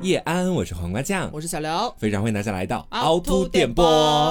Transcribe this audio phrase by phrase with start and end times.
[0.00, 3.84] 夜安，我是黄瓜酱，我是小刘，非常欢迎大家来到凹凸电波。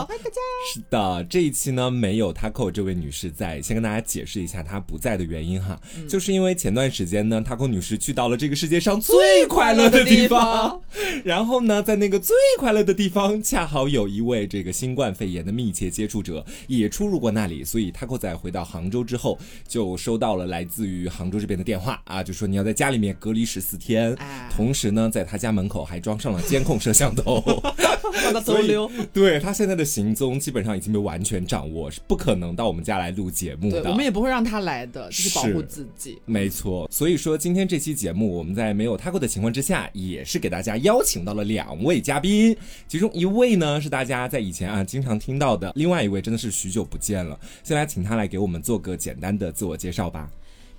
[0.05, 0.46] 欢迎大家。
[0.73, 10.81] 是的，这一期呢没有 Taco 这位女士在，先跟大家解释一下她不在的原因哈，就是因为前段时间呢，Taco 女士去到了这个世界上最快乐的地方，
[11.23, 24.49] 然后呢，在那个最快乐的地方，恰好有一位这个新冠肺炎的密切接触者也出入过那里，所以 Taco 在回到杭州之后，就收到了来自于杭州这边的电话啊，就说你要在家里面隔离十四天，哎。
[24.55, 27.43] 同时呢，在他家门口还装上了监控摄像头。
[28.23, 28.89] 让他走溜。
[29.13, 33.89] 对他现在的行踪基本上已经被完全掌握，是不可能到我们家来录节目对，的。
[33.89, 36.19] 我们也不会让他来的，就是保护自己。
[36.25, 42.55] 没错，所以说今天这期节目，我们在没有 Taco 的情况之下，也是给大家邀请到了两位嘉宾，
[42.87, 47.39] 其中一位呢是大家在以前啊经常听到的，另外一位真的是许久不见了。
[47.63, 50.29] 先来请他来给我们做个简单的自我介绍吧。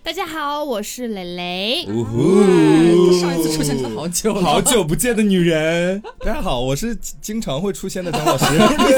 [0.08, 1.86] 大家好，我是蕾蕾。
[1.86, 8.46] 呜呼上一次出现真的好久了，好久不见的女人，大家好，我是经常会出现的张老师。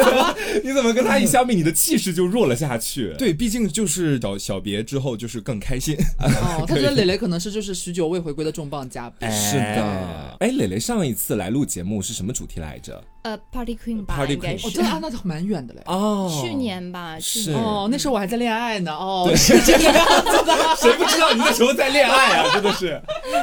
[0.62, 3.12] 你怎么跟她一相比，你的气势就弱了下去？
[3.18, 5.96] 对，毕竟就是小小别之后，就是更开心。
[6.20, 9.28] 哦， 他觉得蕾蕾可能是就是许久未回归的重磅嘉宾。
[9.32, 13.02] 是的，哎，蕾蕾上一次来录节目是什么主题来着？
[13.22, 15.82] 呃，Party Queen 吧 Party 应该 Queen 哦，是真的啊，那蛮远的嘞。
[15.84, 18.92] 哦去年吧，去是年哦，那时候我还在恋爱呢。
[18.92, 20.56] 哦，对是这个样子的。
[21.00, 22.50] 谁不知道你那时候在恋爱啊？
[22.52, 23.00] 真的是，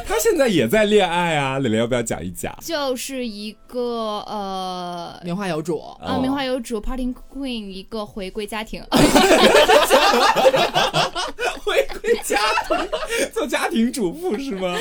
[0.07, 1.59] 他现在也在恋爱啊。
[1.59, 2.55] 蕾蕾要不要讲一讲？
[2.61, 8.83] 就是一个呃棉花有主，啊呃棉花有主 Party Queen 一个回归家庭，
[11.67, 12.77] 回归家庭，
[13.33, 14.73] 做家庭主妇是吗？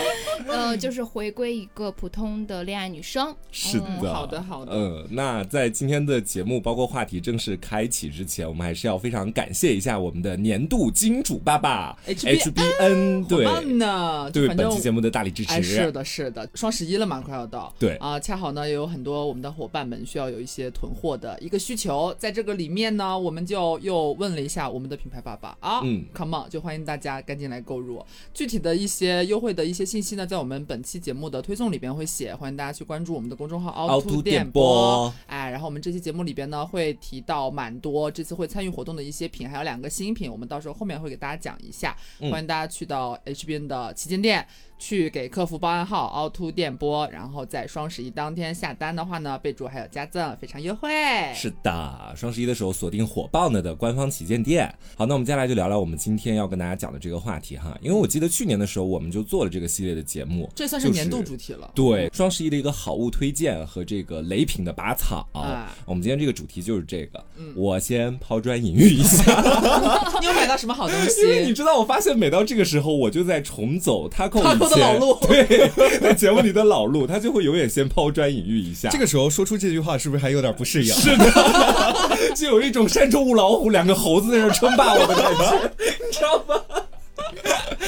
[0.46, 3.34] 呃就是回归一个普通的恋爱女生。
[3.50, 14.30] 是的，嗯好的好的嗯，那在今天的节目包括话题正式开启之前，我们还是要非常感谢一下我们的年度金主爸爸 HBN HBN，对呢。
[14.30, 15.52] 对本期节目的大力支持。
[15.54, 17.74] 哎，是的，是的，双十一了嘛，快要到。
[17.78, 28.04] 对啊，恰好呢，也有很多我们的伙伴们需要有一些囤货的一个需求，在这个里面呢，我们就又问了一下我们的品牌爸爸啊，嗯，come on，就欢迎大家赶紧来购入。
[28.34, 35.12] 具体的一些优惠的一些信息呢，在我们本期节目的推送里边会写，欢迎大家去关注我们的公众号凹凸电电波。
[35.26, 44.46] 哎，然后我们这期节目里边呢会提到蛮多这次会参与活动的一些品，还有两个新品，我们到时候后面会给大家讲一下，嗯欢迎大家去到 HBN 的旗舰店。
[44.78, 50.88] 去给客服报暗号凹凸电波，然后在双十一当天下单的话呢，备注还有加赠，非常优惠。
[51.34, 54.72] 是的，双十一的时候锁定火爆呢的官方旗舰店。
[54.96, 61.70] 好，那我们接下来就聊聊我们今天要跟大家讲的这个话题哈，因为我记得去年的时候我们就做了这个系列的节目，这算是年度主题了。
[61.74, 65.26] 对双十一的一个好物推荐和这个雷品的拔草。
[65.32, 69.24] 啊我们今天这个主题就是这个，嗯我先抛砖引玉一下，
[70.20, 71.56] 你有买到什么好东 因为你？
[71.56, 74.42] 知道，我发现每到这个时候，我就在重走 Taco
[74.76, 80.92] 老路 对，在节目里的老路，他就会永远先抛砖引玉一下，这个时候说出这句话，是不是还有点不适应？
[80.94, 81.26] 是的，
[82.34, 86.60] 就有一种山中无老虎，两个猴子在那称霸我的感觉，你知道吗？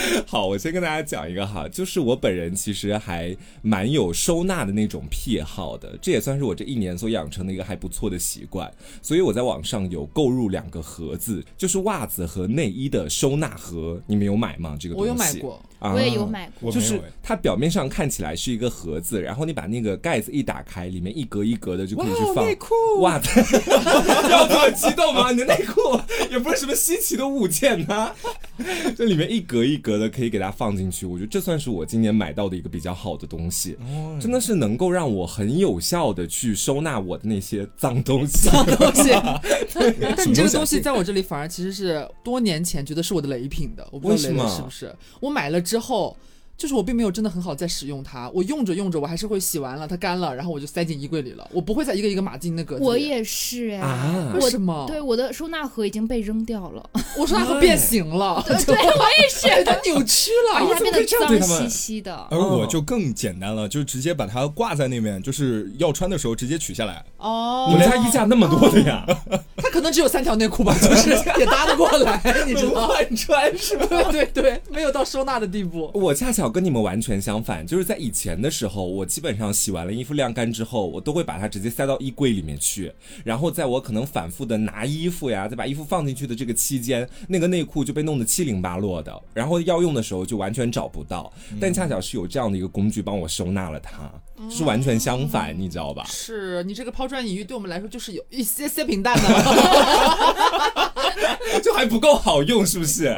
[0.27, 8.71] 好，我先跟大家讲一个哈，就是我本人其实还蛮有收纳的那种癖好的，这也算是我这一年所养成的一个还不错的习惯。
[9.03, 14.77] 所以我在网上有购入两个盒子，就是袜子和内衣的收纳盒，你们有买吗？
[14.79, 23.29] 这个东西我有买过，啊我也有买过，就是它表面上看起来是一个盒子，然后你把那个盖子一打开，里面一格一格的就可以去放内裤袜子。
[24.31, 25.31] 要这么激动吗？
[25.33, 26.01] 你的内裤
[26.31, 28.15] 也不是什么稀奇的物件呐、
[28.97, 38.49] 这里面一格一格的可以给它放进去，我觉得这算是我今年买到的一个比较好的东西，哦真的是能够让我很有效的去收纳我的那些脏东西。
[38.49, 39.11] 脏东西。
[40.17, 44.95] 但你这个东西在我这里反而其实是多年前觉得是我的雷品的，我不知道雷雷为什么是不是？
[45.21, 46.17] 我买了之后。
[46.59, 52.77] 就是我并没有真的很好在使用它，我用着用着，我还是会洗完了，它干了，然后我就塞进衣柜里了，我不会再一个一个码进那个。
[52.79, 54.85] 我，也是哎，啊为什么？
[54.89, 60.59] 对，我的收纳盒已经被扔掉了， 我收纳盒变形了，对 我也是，它扭曲了。
[60.75, 62.27] 它变得怎么这样对脏他们兮兮的。
[62.29, 67.05] 而我就更简单了，就直接把它挂在那边，就是要穿的时候直接取下来。
[67.19, 69.07] 哦，你们家衣架那么多的呀？
[69.59, 72.89] 它可能只有三条内裤吧，就是也搭得过来，你知道？
[72.89, 73.87] 换穿是吧？
[74.11, 75.91] 对对对，没有到收纳的地步。
[75.95, 82.93] 我恰巧跟你们完全相反，就是在以前的时候，我基本上洗完了衣服晾干之后，我都会把它直接塞到衣柜里面去，
[83.25, 91.33] 然后在我可能反复的拿衣服呀，再把衣服放进去的这个期间，那个内裤就被弄得七零八落的，然后要用的时候就完全找不到。
[91.61, 94.11] 但恰巧是有这样的一个工具帮我收纳了它，
[94.51, 96.05] 是完全相反，你知道吧？
[96.09, 100.95] 是你这个抛砖引玉，对我们来说就是有一些些平淡的了。
[101.63, 103.17] 就还不够好用，是不是？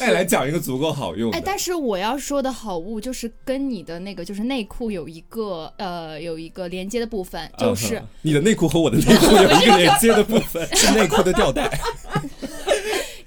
[0.00, 1.30] 哎，来讲一个足够好用。
[1.32, 11.80] 哎，但是我要说的好物就是跟你的那个就是内裤有一个呃有一个连接的部分，就是、嗯你的内裤和我的内裤有一个连接的部分 是内裤的吊带。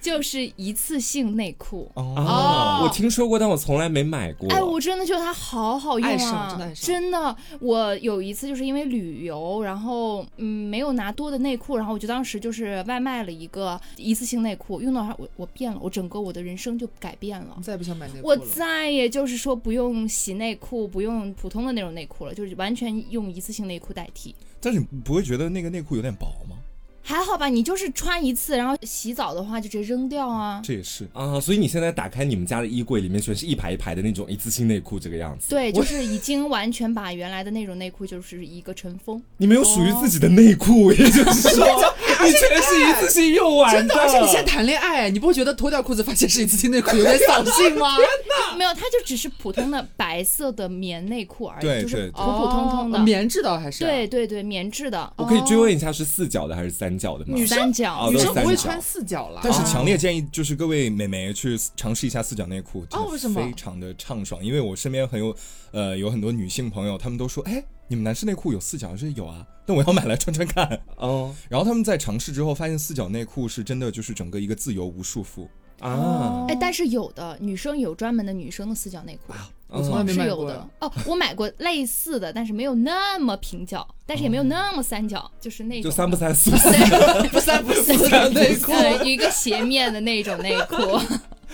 [0.02, 1.90] 就是一次性内裤。
[1.94, 4.52] 哦，我听说过，但我从来没买过。
[4.52, 6.50] 哎，我真的觉得它好好用爱上啊！
[6.50, 17.58] 真的爱上真的我有一次就是因为旅游，然后嗯没有拿多的内裤，然后我就当时就是外卖了一个一次性内裤，用到它我我变了，我整个我的人生就改变了。
[17.62, 18.36] 再也不想买内裤我。
[18.38, 24.36] 再也就是说不用洗内裤，不用普通的那种内裤了，就是完全用一次性内裤代替。
[24.60, 26.58] 但是你不会觉得那个内裤有点薄吗？
[27.04, 30.62] 还好吧，你就是穿一次，然后洗澡的话就直接扔掉啊。
[30.64, 31.08] 这也是。
[31.14, 35.50] 啊，所以你现在打开你们家的衣柜，里面全是一排一排的那种一次性内裤，这个样子。
[35.50, 39.22] 对，就是已经完全把原来的那种内裤就是一个尘封。
[39.38, 41.66] 你没有属于自己的内裤，也就是说，
[42.24, 47.96] 你全是一次性用完真的，而且你现在谈恋爱，你不会觉得脱掉裤子发现是一次性内裤有点扫兴吗？
[48.58, 53.00] 没有，它就只是普通的白色的棉内裤而已，对对就是普普通通的。
[53.00, 53.84] 哦棉质的还是？
[53.84, 57.34] 对对对，棉质的，我可以追问一下，是四角的还是三角的吗？
[57.36, 57.94] 女生三角。
[57.94, 59.42] 哦女生不会穿四角了。
[59.44, 64.44] 但是强烈建议就是各位美眉去尝试一下四角内裤，真的哦为什么非常的畅爽。
[64.44, 65.36] 因为我身边很有
[65.72, 68.90] 呃有很多女性朋友，她们都说，哎，你们男士内裤有四角？
[68.92, 70.80] 我说有啊， 那我要买来穿穿看。
[70.96, 75.46] 哦然后他们在尝试之后发现四角内裤是真的就是整个一个自由无束缚。
[75.82, 79.34] 啊，哎，但是有的女生有专门的女生的四角内裤，
[79.68, 80.70] 我从来没是买过有的。
[80.80, 86.70] 哦，我买过类似的，但是没有那么平角，但是也没有那么三角，就是那种就三不三四不四。
[87.28, 88.72] 不三不四的内裤。
[88.72, 90.76] 对，一个斜面的那种内裤。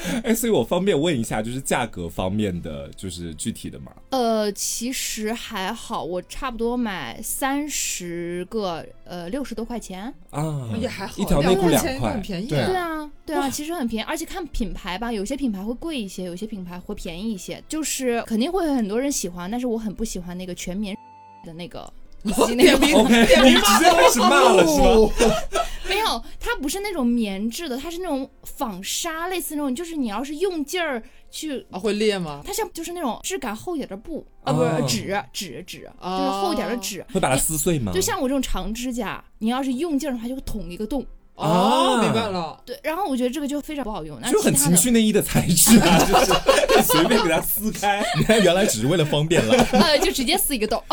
[0.23, 3.91] 哎，所以我方便问一下，就是价格方面的，就是具体的吗？
[4.11, 10.13] 呃，其实还好，我差不多买三十个，呃，六十多块钱。
[10.29, 20.95] 啊，也还好，一条内裤两块很，便宜对对啊，对啊，其实很便宜，而且看品牌吧，有些品牌会贵一些，有些品牌会便宜一些，就是肯定会有很多人喜欢，但是我很不喜欢那个全棉
[21.43, 21.91] 的那个。
[22.27, 24.81] 一次性内裤 OK，你直接开始骂了是
[25.25, 25.35] 吧？
[25.87, 31.01] 没有，它不是那种棉质的，它是那种纺纱，类似那种，就是你要是用劲儿
[31.31, 32.41] 去，啊，会裂吗？
[32.45, 37.05] 它像就是那种质感厚一点的布啊，不哦是纸纸纸，哦就是厚一点的纸。
[37.13, 37.93] 会把它撕碎吗？
[37.93, 41.05] 就像我这种长指甲，你要是用劲儿的话，就会捅一个洞。
[41.37, 42.59] 哦，啊明白了。
[42.65, 44.19] 对，然后我觉得这个就非常不好用。
[44.21, 46.33] 那就很情趣内衣的材质啊， 就是
[46.67, 48.03] 可以随便给它撕开。
[48.17, 49.53] 你 看原来只是为了方便了。
[49.71, 50.83] 呃，就直接撕一个洞。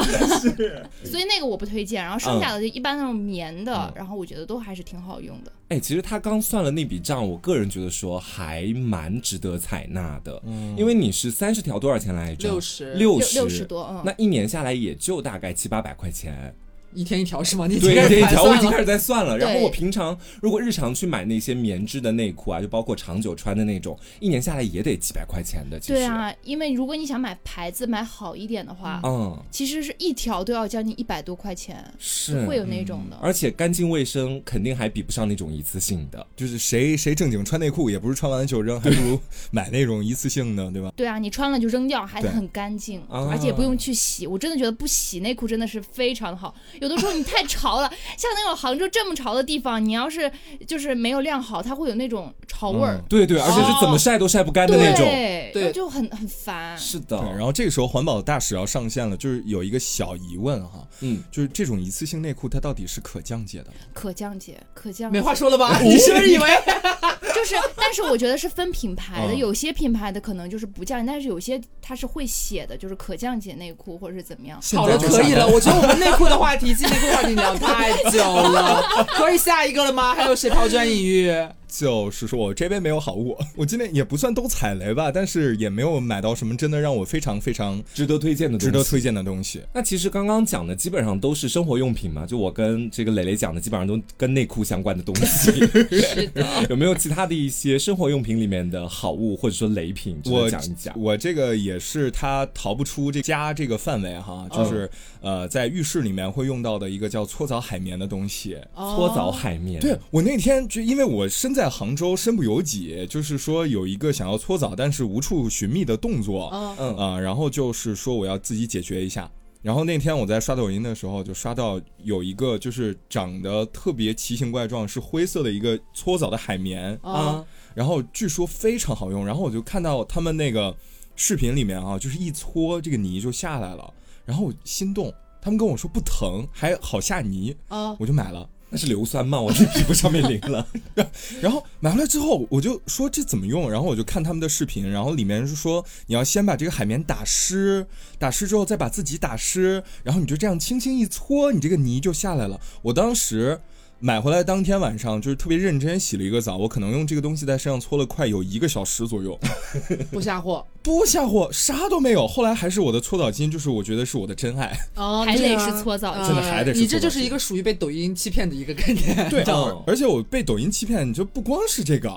[0.41, 2.05] 是所以那个我不推荐。
[2.05, 5.53] 然后剩下的就一般那种棉的，然后我觉得都还是挺好用的。
[5.69, 10.43] 哎，其实他刚算了那笔账，我个人觉得说还蛮值得采纳的，
[10.77, 16.55] 因为你是三十条多少钱来着？60六六六十多，嗯，那一年下来也就大概七八百块钱。
[16.95, 17.67] 一天一条是吗？
[17.67, 19.37] 你对，一天一条，我已经开始始在算了。
[19.37, 25.79] 然后我平常如果日常去买那些棉质的内裤啊，就包括长久穿的那种，一年下来也得几百块钱的。
[25.79, 33.19] 其实，对啊，因为如果你想买牌子买好一点的话，嗯，其实是一条都要将近一百多块钱，是会有那种的。
[33.21, 36.27] 而且干净卫生肯定还比不上那种一次性的。
[36.37, 39.19] 就是谁谁正经穿内裤，也不是穿完了就扔，还不如
[39.51, 40.93] 买那种一次性的，对吧？
[40.97, 44.27] 对啊，你穿了就扔掉，还对很干净，啊而且也不用去洗。
[44.27, 46.55] 我真的觉得不洗内裤真的是非常的好。
[46.85, 47.89] 有的时候你太潮了，
[48.19, 50.31] 像那种杭州这么潮的地方，你要是
[50.67, 53.01] 就是没有晾好，它会有那种潮味儿。
[53.09, 55.07] 对对，而且是怎么晒都晒不干的那种。
[55.07, 56.77] 对，对就很很烦。
[56.77, 63.73] 是的，然后这个时候环保大使要上线了，就是有一个小疑问哈，嗯，就是这种一次性内裤它到底是可降解的？
[63.95, 65.81] 可降解，可降没，话说了吧？
[65.81, 66.49] 你是不是以为？
[67.35, 74.61] 就是，但是我觉得是分品牌的，嗯有些品牌的可能就是不降解，但是有些它是会写的，就是可降解内裤或者是怎么样。
[74.75, 75.47] 好了，可以了。
[75.47, 80.15] 我觉得我们内裤的话题，系内裤话题聊太久了，可以下一个了吗？
[80.15, 81.33] 还有谁抛砖引玉？
[81.79, 89.05] 就是说我这边没有好物， 我今天也不算都踩雷吧，但是也没有买到什么真的让我非常非常值得推荐的，值得推。
[89.05, 89.61] 荐的东西。
[89.75, 95.51] 那其实刚刚讲的基本上都是生活用品嘛，就我跟这个磊磊讲的基本上都跟内裤相关的东西。
[95.93, 100.99] 是的， 有没有其他的一些生活用品里面的好物或者说雷品，我讲一讲？
[100.99, 104.89] 我这个也是它逃不出这家这个范围哈，就是、
[105.21, 108.57] 呃在浴室里面会用到的一个叫搓澡海绵的东西。
[108.75, 119.31] 搓澡海绵，对我那天就因为我身在杭州，身不由己，就是说有一个想要搓澡但是无处寻觅的动作，嗯嗯啊、然后就是说我要自己解决一下。
[119.63, 127.43] 然后那天我在刷抖音的时候，就刷到有一个就是长得特别奇形怪状，是灰色的一个搓澡的海绵，啊，
[127.75, 129.25] 然后据说非常好用。
[129.25, 130.77] 然后我就看到他们那个
[131.17, 133.93] 视频里面啊，就是一搓这个泥就下来了，
[134.27, 135.13] 然后我心动。
[135.41, 138.49] 他们跟我说不疼，还好下泥，啊，我就买了。
[138.77, 139.41] 是硫酸吗？
[139.41, 140.67] 我在皮肤上面淋了。
[141.41, 143.71] 然后买回来之后，我就说这怎么用？
[143.71, 147.87] 然后我就看他们的视频，然后里面是说你要先把这个海绵打湿，
[148.19, 152.61] 打湿之后再把自己打湿，然后你就这样轻轻一搓，你这个泥就下来了。
[152.83, 153.61] 我当时。
[154.05, 159.41] 买回来当天晚上就是特别认真洗了一个澡，我可能用这个东西在身上搓了快有一个小时左右，
[160.13, 162.29] 不下货，不下货，啥都没有。
[162.29, 164.77] 后来还是我的搓澡巾，就是我觉得是我的真爱。
[164.97, 169.27] 哦 还得是搓澡巾真的还得是你这就是一个属于被抖音欺骗的一个概念。
[169.31, 172.11] 对嗯而且我被抖音欺骗，就不光是这个，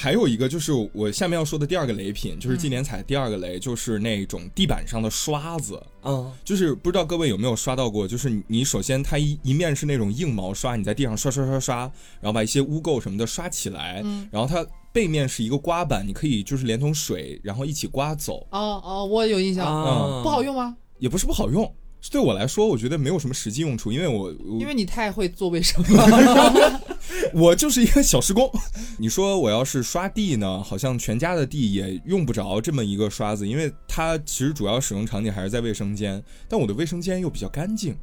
[0.00, 5.82] 还有一个就是我下面要说的第二个雷品，就是今年踩第二个雷，就是那种地板上的刷子。
[6.04, 11.78] 嗯，就是不知道各位有没有刷到过，就是你你首先它一一面是那种硬毛刷，你在地上刷刷刷刷，
[12.20, 14.00] 然后把一些污垢什么的刷起来，
[14.30, 20.76] 然后它背面是一个刮板，你可以就是连同水然后一起刮走，哦哦，我有印象，啊不好用吗？
[21.00, 26.80] 也不是不好用，是对我来说我觉得没有什么实际用处，因为我我因为你太会做卫生了。
[27.32, 28.50] 我就是一个小时工。
[28.98, 37.96] 你说我要是刷地呢，好像全家的地也用不着这么一个刷子，因为它其实主要使用场景还是在卫生间，但我的卫生间又比较干净，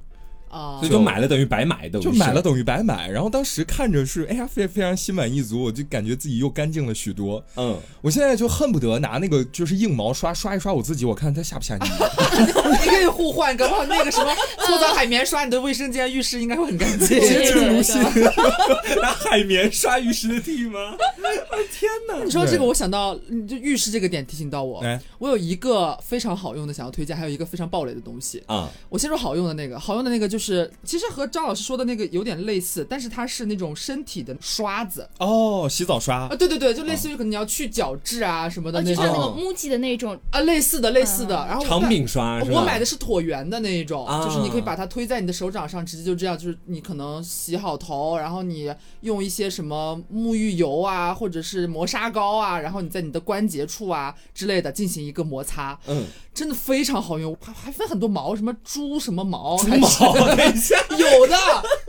[0.50, 3.10] 啊所以就买了等于白买的，就买了等于白买。
[3.10, 7.44] 然后当时看着是，哎呀，非非常心满意足，我就感觉自己又干净了许多。
[7.56, 11.86] 嗯，我现在就恨不得拿那个就是硬毛刷刷一刷我自己，我看它下不下泥。
[12.72, 14.34] 你可以互换，搞不好那个什么
[14.66, 17.08] 搓澡海绵刷你的卫生间、浴室应该会很干净。
[17.08, 18.02] 洁洁如新。
[19.02, 20.96] 拿海绵刷浴室的地吗？
[21.72, 22.24] 天哪！
[22.24, 28.42] 你说这个，我想到，你就浴室这个点提醒到我，哎我有一个非常好用的想要推荐，还有一个非常暴雷的东西。
[28.46, 41.36] 啊，我先说好用的那个，好用的那个就是，其实和张老师说的那个有点类似，但是它是那种身体的刷子哦，洗澡刷啊，对对对，就类似于可能你要去角质啊什么的呃，那种就像那个哦 MUJI 的那种，啊，类似的类似的。
[41.48, 42.42] 然后长柄刷？
[42.50, 59.88] 我买的是椭圆的那一种，啊就是你可以把它推在你的手掌上，直接就这样，就是你可能洗好头，然后你用一些什么沐浴油啊，或者是磨砂膏啊，然后你在你的关节处啊之类的进行一个摩擦，嗯，真的非常好用，还还分很多毛，什么猪什么毛，猪毛，
[60.25, 61.36] 等一下，有的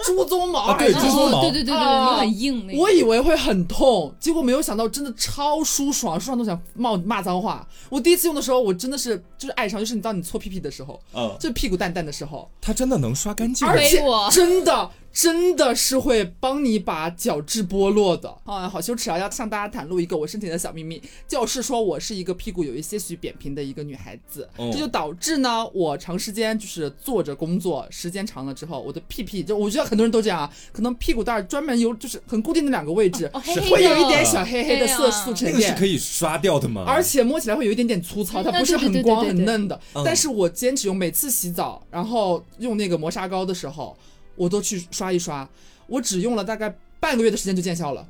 [0.05, 2.79] 猪鬃毛啊还是对猪鬃毛哦对对对对很硬那个。
[2.79, 7.67] 我以为会很痛，结果没有想到真的超舒爽，舒爽都想骂骂脏话。
[7.89, 13.67] 我第一次用的时候，我真的是就是爱上，就是你当你搓屁屁的时候，嗯，就屁股蛋蛋的时候，它真的能刷干净。
[13.67, 18.29] 而且真的真的是会帮你把角质剥落的。
[18.45, 19.19] 啊，好羞耻啊！
[19.19, 35.55] 要向大家袒露一个我身体的小秘密，就是说我是一个屁股有一些许扁平的一个女孩子，哦这就导致呢，我长时间就是坐着工作，时间长了之后，我的屁屁就我觉得很多人都这样啊，可能屁股蛋儿专门有就是很固定的两个位置，哦黑黑会有一点小黑黑的色素沉淀。
[35.55, 36.85] 那个是可以刷掉的吗？
[36.87, 39.81] 而且摸起来会有一点点粗糙，它嗯不是很光很嫩的。
[39.95, 43.97] 嗯但是我坚持用，每次洗澡，然后用那个磨砂膏的时候，
[44.37, 45.49] 我都去刷一刷。
[45.87, 48.07] 我只用了大概半个月的时间就见效了。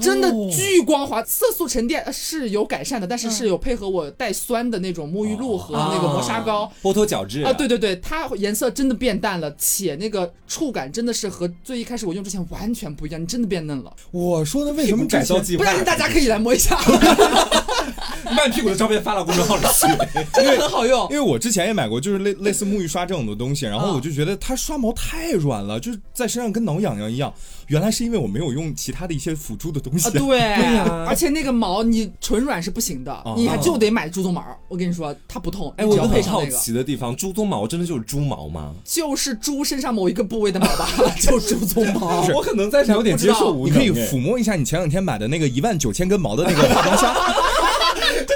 [0.00, 13.94] 真的巨光滑，色素沉淀呃是有改善的，但是是有配合我带酸的那种沐浴露和那个磨砂膏啊剥脱角质啊，对对对，它颜色真的变淡了，且那个触感真的是和最一开始我用之前完全不一样，你真的变嫩了。
[14.10, 15.58] 我说的为为什么改造计划？
[15.58, 16.78] 不然大家可以来摸一下，
[18.36, 19.86] 把你屁股的照片发到公众号里去。
[20.32, 21.02] 真的很好用。
[21.10, 27.32] 因为我之前也买过，就是类类似沐浴刷这种的东西，然后嗯我就觉得它刷毛太软了，就是在身上跟挠痒痒一样。
[27.68, 30.06] 原来是因为我没有用其他的一些辅助的东西。
[30.08, 30.38] 啊，对，
[30.76, 34.44] 呀而且那个毛你纯软是不行的，你还就得买猪鬃毛。
[34.68, 38.72] 我跟你说，它不痛，哎，我有很好奇的地方，猪鬃毛真的就是猪毛吗？
[38.84, 40.88] 就是猪身上某一个部位的毛吧，
[41.20, 42.20] 就猪鬃毛。
[42.34, 43.74] 我可能在想有点接受无能。
[43.74, 47.14] 你可以哎抚摸一下你前两天买的那个一万九千根毛的那个化妆箱。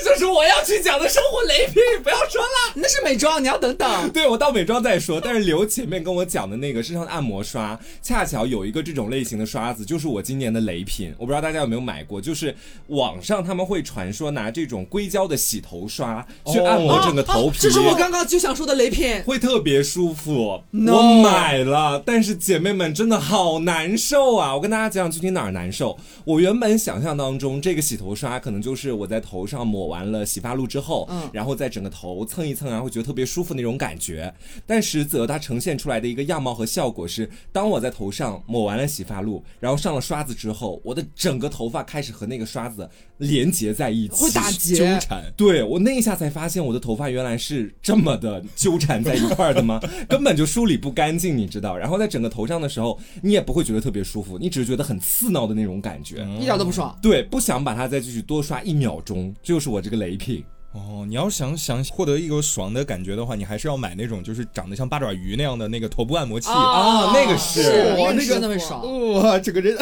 [0.09, 2.73] 这就是我要去讲的生活雷品，不要说了。
[2.75, 4.11] 那是美妆，你要等等。
[4.11, 11.15] 对我到美妆再说，但是刘前面跟我讲的那个身上的按摩刷，恰巧有一个这种类型的刷子，就是我今年的雷品。
[11.19, 12.55] 我不知道大家有没有买过，就是
[12.89, 19.23] 网上他们会传说拿这种硅胶的洗头刷去按摩整个头皮，这是我刚刚就想说的雷品。
[19.25, 20.63] 会特别舒服。
[20.73, 24.55] 我买了，但是姐妹们真的好难受啊！
[24.55, 25.99] 我跟大家讲具体哪儿难受。
[26.25, 34.33] 我原本想象当中，这个洗头刷可能就是我在头上抹完了洗发露之后，嗯然后在整个头蹭一蹭，然后会觉得特别舒服那种感觉。
[34.67, 42.89] 但实则它呈现出来的一个样貌和效果是，当我在头上抹完了洗发露，然后上了刷子之后，我的整个头发开始和那个刷子
[43.19, 45.25] 连接在一起，会打结纠缠。
[45.37, 49.81] 对我那一下才发现，我的头发原来是这么的纠缠在一块儿的吗？
[50.09, 51.77] 根本就梳理不干净，你知道。
[51.77, 56.27] 然后在整个头上的时候，你也不会觉得特别舒服，你只是觉得很刺挠的那种感觉。
[56.41, 56.97] 一点都不爽。
[57.03, 60.45] 对，不想把它再继续多刷一秒钟，这就是我这个雷品。
[60.73, 66.51] 哦，你要想想获得一个爽的感觉的话，你还是要买那种就是长得像八爪鱼那样的那个头部按摩器。
[66.51, 69.15] 啊那个是哇那那个个真的会爽。
[69.15, 69.75] 哇，整个人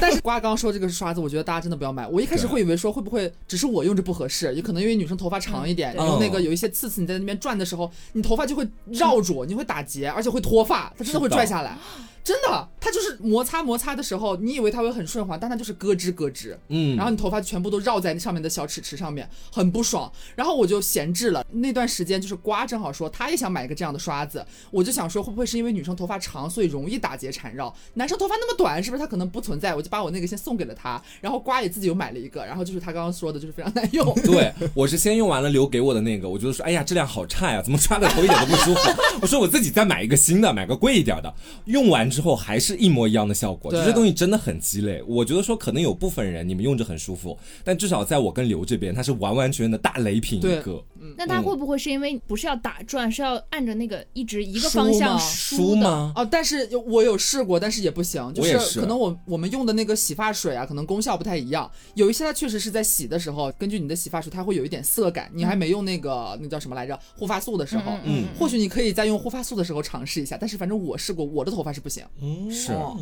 [0.00, 2.08] 但是瓜刚刚说这个刷子，我觉得大家真的不要买。
[2.08, 11.78] 我一开始会以为说会不会只是我用着不合适，也可能因为女生头发长一点，嗯然后那个有一些刺刺，你在那边转的时候，你头发就会绕住，你会打结，而且会脱发，它真的会拽下来。
[12.24, 16.56] 真的，它就是摩擦摩擦的时候，你以为它会很顺滑，但它就是咯吱咯吱。
[16.68, 20.10] 嗯，然后你头发全部都绕在那上面的小齿齿上面，很不爽。
[20.36, 29.74] 然后我就闲置了那段时间，就是瓜正好说他也想买一个这样的刷子，我就想说会不会是因为女生头发长，所以容易打结缠绕，男生头发那么短，是不是他可能不存在？
[29.74, 34.14] 我就把我那个先送给了他，然后瓜也自己又买了一个，然后就是他刚刚说的，就是非常难用。
[34.22, 38.80] 对，我是先用完了留给我的那个，我觉得说，哎呀，质量好差呀，怎么刷的头一点都不舒服。
[39.22, 41.32] 我说我自己再买一个新的，买个贵一点的。
[41.64, 45.02] 用完之后还是一模一样的效果，对就这东西真的很鸡肋。
[45.06, 50.60] 我觉得说可能有部分人你们用着很舒服，但至少在我跟刘这边，它是完完全全的大雷品一对
[51.08, 51.14] 个。
[51.18, 55.18] 那它会不会是因为不是要打转，是要按着那个一直一个方向？
[55.18, 56.12] 梳吗？
[56.16, 61.70] 哦，但是我有试过，但是也不行，就是可能我我们用的那个洗发水啊，可能功效不太一样。
[61.94, 65.30] 有一些它确实是在洗的时候，根据你的洗发水，它会有一点涩感。
[65.34, 70.36] 你还没用那个那叫什么来着护发素的时候，嗯嗯或许你可以在用护发素的时候尝试一下。
[70.40, 72.04] 但是反正我试过，我的头发是不行。
[72.20, 72.98] 嗯是哦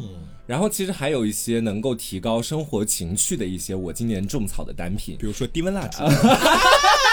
[0.47, 5.17] 然后其实还有一些能够提高生活情趣的一些我今年种草的单品。
[5.19, 6.03] 比如说低温蜡烛，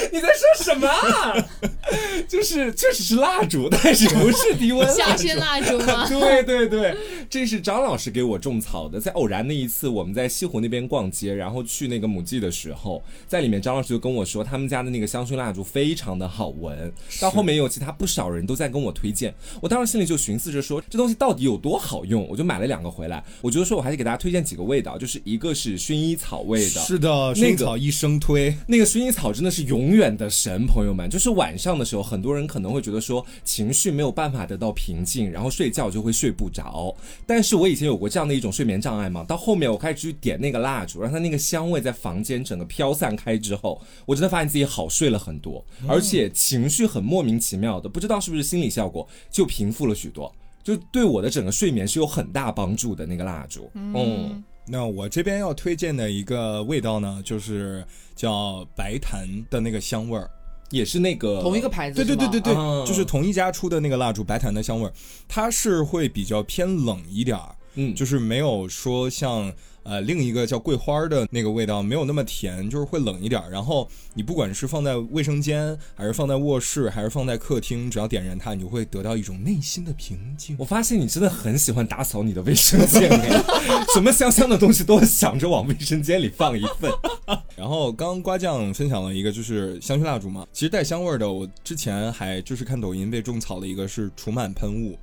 [0.12, 1.48] 你在说什么啊？
[2.28, 4.98] 就是确实是蜡烛，但是不是低温蜡烛。
[5.00, 6.06] 香薰蜡烛吗？
[6.08, 6.96] 对对对，
[7.28, 9.00] 这是张老师给我种草的。
[9.00, 16.92] 在偶然的一次，我们在西湖那边逛街，然后去那个母记的时候，在里面张老师就跟我说，他们家的那个香薰蜡烛非常的好闻。
[17.20, 22.26] 到后面有其他不少人都在跟我推荐，我当时心里就寻思着说，这东西到底有多好用？
[22.28, 23.22] 我就买了两个回来。
[23.40, 28.54] 我觉得说我还得给大家推荐几个味道，就是一个是薰衣草味的，是的，薰衣草一生推。
[28.68, 31.08] 那个薰衣草真的是永远的神，朋友们。
[31.10, 36.94] 就是晚上的时候，很多人可能会觉得说情绪没有办法得到平静，然后睡觉就会睡不着。
[37.26, 50.30] 但是我以前有过这样的一种睡眠障碍嘛，到后面我开始去点那个蜡烛，让它那个香味在房间整个飘散开之后，我真的发现自己好睡了很多，而且情绪很莫名其妙的，不知道是不是心理效果，就平复了许多。
[50.62, 60.30] 就对我的整个睡眠是有很大帮助的那个蜡烛，嗯那我这边要推荐的一个味道呢，就是叫白檀的那个香味儿。
[60.70, 64.92] 也是那个同一个牌子对对对对对，啊就是同一家出的那个蜡烛，白檀的香味儿，
[65.26, 73.50] 它是会比较偏冷一点儿，嗯，就是没有说像呃另一个叫桂花的那个味道没有那么甜，就是会冷一点儿。
[73.50, 80.56] 然后你不管是放在卫生间，还是放在卧室，还是放在客厅，只要点燃它，你就会得到一种内心的平静。
[80.58, 86.90] 我发现你真的很喜欢打扫你的卫生间，哎什么香香的东西都想着往卫生间里放一份。
[87.56, 94.98] 然后刚刚瓜酱分享了一个就是香薰蜡烛嘛，其实带香味儿的，我之前还就是看抖音被种草了一个是除螨喷雾，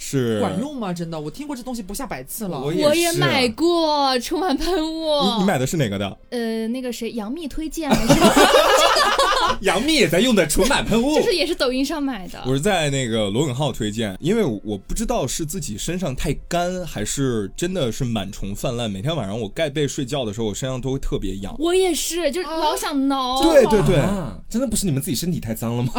[0.00, 0.92] 是管用吗？
[0.92, 2.58] 真的，我听过这东西不下百次了。
[2.58, 5.34] 我也我也买过除螨喷雾。
[5.34, 6.18] 你你买的是哪个的？
[6.30, 8.20] 呃，那个谁，杨幂推荐还是
[9.62, 12.40] 杨幂也在用的除螨喷雾就， 是也是抖音上买的。
[12.46, 18.88] 我是在那个罗永浩推荐，因为我不知道是自己身上太干，还是真的是螨虫泛滥。
[18.88, 21.54] 每天晚上我盖被睡觉的时候，我身上都会特别痒。
[21.58, 23.42] 我也是，就是老想挠。
[23.42, 25.92] 对对对， 啊，真的不是你们自己身体太脏了吗？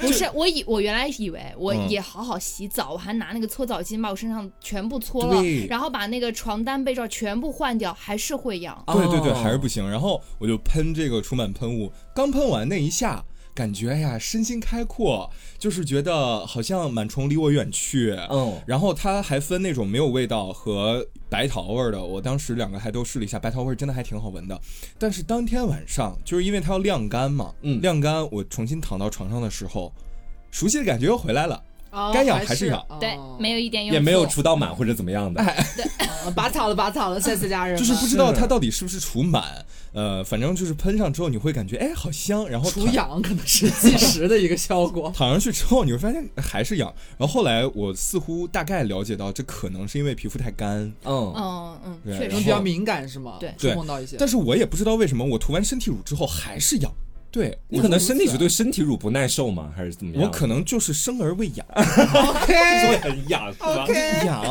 [0.00, 8.82] 不是，我以我原来以为我嗯也好好洗澡，我还拿那个搓澡巾把我身上全部搓了，然后把那个床单被罩全部换掉，还是会痒。
[8.86, 9.88] 对对对，哦还是不行。
[9.88, 18.12] 然后我就喷这个除螨喷雾，刚喷完那一下，感觉哎呀身心开阔，就是觉得好像螨虫离我远去。
[18.30, 24.60] 嗯，然后它还分那种没有味道和白桃味儿的，我当时两个还都试了一下，白桃味儿真的还挺好闻的。
[24.98, 29.92] 但是当天晚上，就是因为它要晾干嘛，嗯晾干，我重新躺到床上的时候，
[30.50, 31.62] 熟悉的感觉又回来了。
[31.90, 35.42] 哦该痒还还是痒对，没有一点用，也没有除到螨或者怎么样的。
[35.76, 35.84] 对
[36.34, 37.82] 拔草了，拔草了，谢谢家人们。
[37.82, 39.42] 就是不知道它到底是不是除螨，
[39.92, 42.94] 呃，反正就是喷上之后你会感觉哎好香，然后除躺。
[42.94, 46.92] 痒可能是即时的一个效果 躺上去之后，你会发现还是痒。
[47.18, 53.38] 然后后来我似乎大概了解到，这可能是因为皮肤太干，嗯，嗯嗯，确实比较敏感是吗？
[53.40, 54.16] 对触碰到一些。
[54.18, 56.92] 但是我也不知道为什么我涂完身体乳之后还是痒。
[57.30, 59.72] 对你可能身体是对身体乳不耐受吗？
[59.76, 60.24] 还是怎么样？
[60.24, 64.42] 我可能就是生而未养， 就是会很痒，是吧？OK，痒。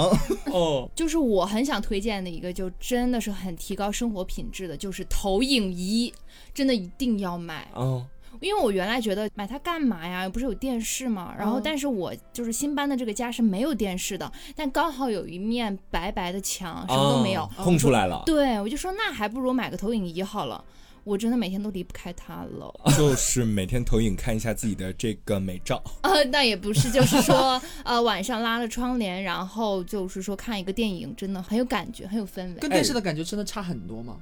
[0.53, 6.13] 哦，就是我很想推荐的一个，就真的是很提高生活品质的，就是投影仪，
[6.53, 7.67] 真的一定要买。
[7.73, 8.05] 哦，
[8.39, 10.29] 因为我原来觉得买它干嘛呀？
[10.29, 11.35] 不是有电视吗？
[11.37, 17.41] 然后，嗯但是我就是新搬的这个家是没有电视的，但刚好有一面白白的墙，什么都没有。
[17.43, 18.23] 啊空出来了。
[18.25, 20.63] 对，我就说那还不如买个投影仪好了。
[21.03, 22.73] 我真的每天都离不开它了。
[22.97, 25.81] 就是每天投影看一下自己的这个美照。
[26.01, 32.55] 呃，那也不是，就是说，呃，晚上拉了窗帘，然后就是说看一个电影，真的很有感觉，很有氛围。
[32.55, 34.17] 跟电视的感觉真的差很多吗？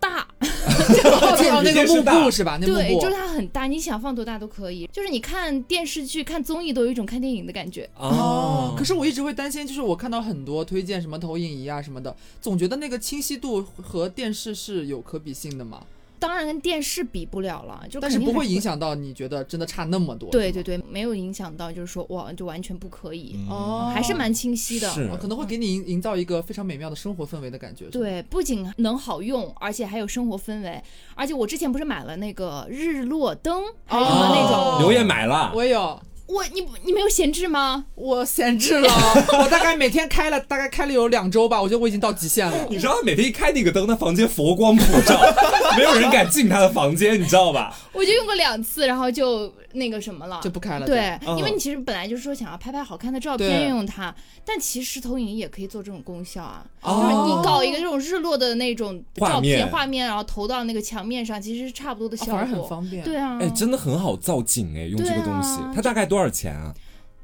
[0.00, 2.58] 大， 哦，那个幕布是吧？
[2.60, 4.88] 那幕对，就是它很大，你想放多大都可以。
[4.92, 7.88] 就是你看电视剧、看综艺都有一种看电影的感觉。
[7.96, 15.82] 哦，可是我一直会担心，就是我看到很多推荐什么投影仪啊什么的，总觉得那个清晰度和电视是有可比性的嘛，
[16.20, 18.60] 当然跟电视比不了了，就但是肯定不会影。
[18.60, 20.28] 响到你觉得真的差那么多。
[20.30, 24.92] 对对对，没有影响到，就是说哇，就完全不可以，哦，还是蛮清晰的。
[25.18, 27.86] 可能会给你营营造一个非常美妙的生活氛围的感觉。
[27.86, 30.82] 对，不仅能好用，而且还有生活氛围。
[31.14, 35.98] 而且我之前不是买了那个日落灯，还有什么那种，哦刘烨买了，我也有。
[36.30, 37.84] 我你你没有闲置吗？
[37.94, 38.88] 我闲置了，
[39.42, 42.66] 我大概每天开了，大概开了有两周吧，我觉得我已经到极限了。
[42.70, 45.20] 你知道每天一开那个灯，他房间佛光普照，
[45.76, 47.76] 没有人敢进他的房间，你知道吧？
[47.92, 50.86] 我就用过两次，然后就那个什么了，就不开了。
[50.86, 54.14] 对，嗯因为你其实本来就是说想要拍拍好看的照片用它，
[54.44, 56.64] 但其实投影仪也可以做这种功效啊。
[56.82, 62.66] 哦就是你搞一个这种日落的那种照画面片画面，然后投到那个墙面上，其实是差不多的效哦很果。
[62.66, 63.04] 方便。
[63.04, 66.74] 对啊，哎，真的很好造景哎，用这个东西啊，它大概多少钱啊？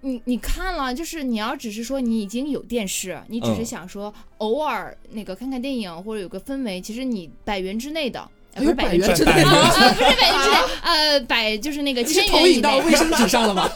[0.02, 13.68] 你你看了，就是你要只是说你已经有电视，你只是嗯想说偶尔那个看看电影或者有个氛围，其实你百元之内的，不是百元之内百元啊，啊不是百元之内，呃，百就是那个千元以投影到卫， 生纸上了吗？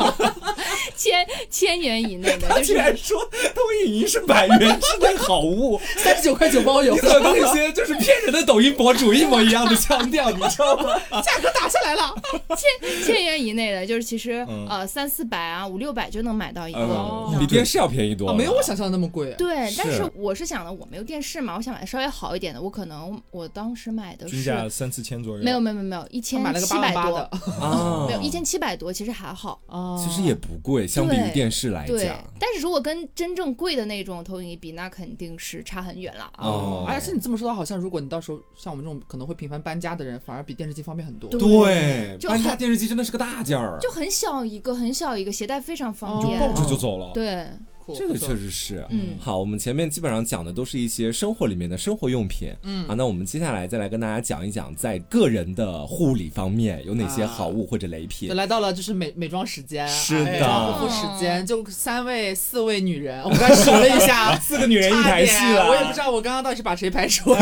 [0.96, 3.18] 千千元以内的，他就是居然说
[3.54, 10.98] 投影仪是百元之内好物， 三十九块九包邮你，怎么跟一些就是骗人的抖音博主一模一样的腔调， 你知道吗？
[11.22, 12.14] 价格打下来了。
[12.50, 16.80] 千千元以内的，就是其实、嗯呃三四百啊五六百就能买到一个。
[16.80, 18.32] 嗯，比电视要便宜多。
[18.32, 19.32] 没有我想象的那么贵。
[19.38, 22.60] 对，但是是我是想的，我没有电视嘛，我想买稍微好一点的。
[22.60, 25.42] 我可能我当时买的是均价三四千左右。
[25.44, 27.16] 没有没有没有没有一千七百多
[27.60, 29.60] 啊，没有一千七百多，其实还好。
[29.66, 36.46] 哦其实也不贵，相比于电视来对讲，，但是如果跟真正贵的那种投影仪比，那肯定是差很远了啊。
[36.46, 41.30] 哦而且你这么说的话，好像如果你到时候像我们这种可能会频繁搬家的人，反而比电视机方便很多。
[41.30, 46.40] 对搬家电视机真的是个大件儿，就很小一个，很小一个，携带非常方哦便。
[46.40, 47.10] 抱着就走了。
[47.14, 47.46] 对，
[47.84, 49.16] 酷这个确实是，嗯。
[49.18, 52.86] 好，我们前面基本上讲的都是一些生活里面的生活用品，嗯。
[52.86, 58.34] 啊，那我们接下来再来跟大家讲一讲，在个人的护理方面有哪些好物或者雷品就。
[58.34, 60.46] 来到了就是美美妆时间，是的。
[60.46, 67.40] 哎护肤时间，就三位四位女人， 我刚才数了一下，四个女人一台戏了，我也不知道我刚刚到底是把谁排除了，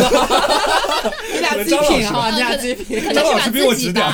[1.33, 3.03] 你俩自己品哈，你俩自己品。
[3.15, 4.07] 张老师比我直点，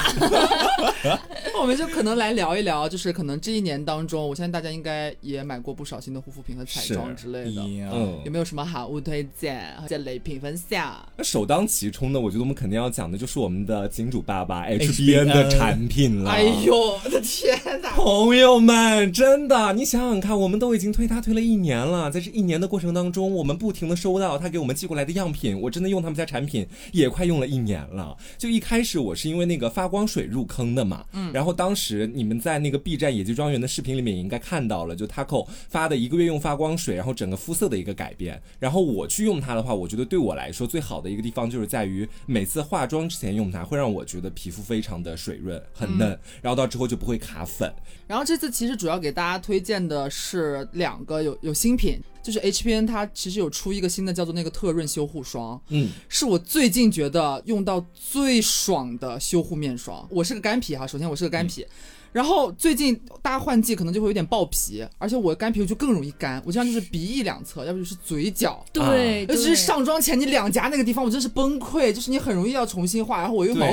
[1.60, 10.96] 我们就可能来聊一聊，就是可能这一年当中，我相信大家应该也买过不少新的护肤品和彩妆之类的，嗯，嗯有，没有什么好物推荐和雷品分享？
[11.16, 16.30] 那首当其冲的，我觉得我们肯定要讲的就是我们的金主爸爸 HBN HBN 的产品了。
[16.30, 17.90] 哎呦，我的天哪！
[17.90, 28.16] 朋友们，真的，你想想看，我们都已经推他推了一年了，在这一年的过程当中，我们不停的收到他给我们寄过来的样品，我真的用他们家产品也快用了一年了。
[28.36, 38.40] 就一开始我是因为那个发光水入坑的嘛，嗯，然后当时你们在那个 B 站野鸡庄园的视频里面也应该看到了，就 Taco 发的一个月用发光水，然后整个肤色的一个改变。
[38.58, 47.72] 然后我去用它的话，我觉得对我来说最好的一个地方就是在于每次化妆之前用它，会让我觉得皮肤非常的水润，很嫩，然后到之后就不会卡粉。
[48.06, 60.04] 然后这次其实主要给大家推荐的是两个有有新品，就是 HBN 它其实有出一个新的叫做那个特润修护霜，嗯，是我最近觉得用到最爽的修护面霜。
[60.10, 61.66] 我是个干皮哈，首先我是个干皮。
[62.12, 73.66] 然后最近大家换季可能就会有点爆皮，而且我干皮就更容易干，我经常就是鼻翼两侧，要不就是嘴角，对，尤其是上妆前你两颊那个地方，我真是崩溃，就是你很容易要重新画，然后我又毛，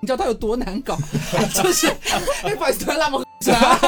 [0.00, 0.98] 你知道它有多难搞，
[1.54, 1.86] 就是
[2.42, 3.78] 哎，不好意思，突然拉我是吧？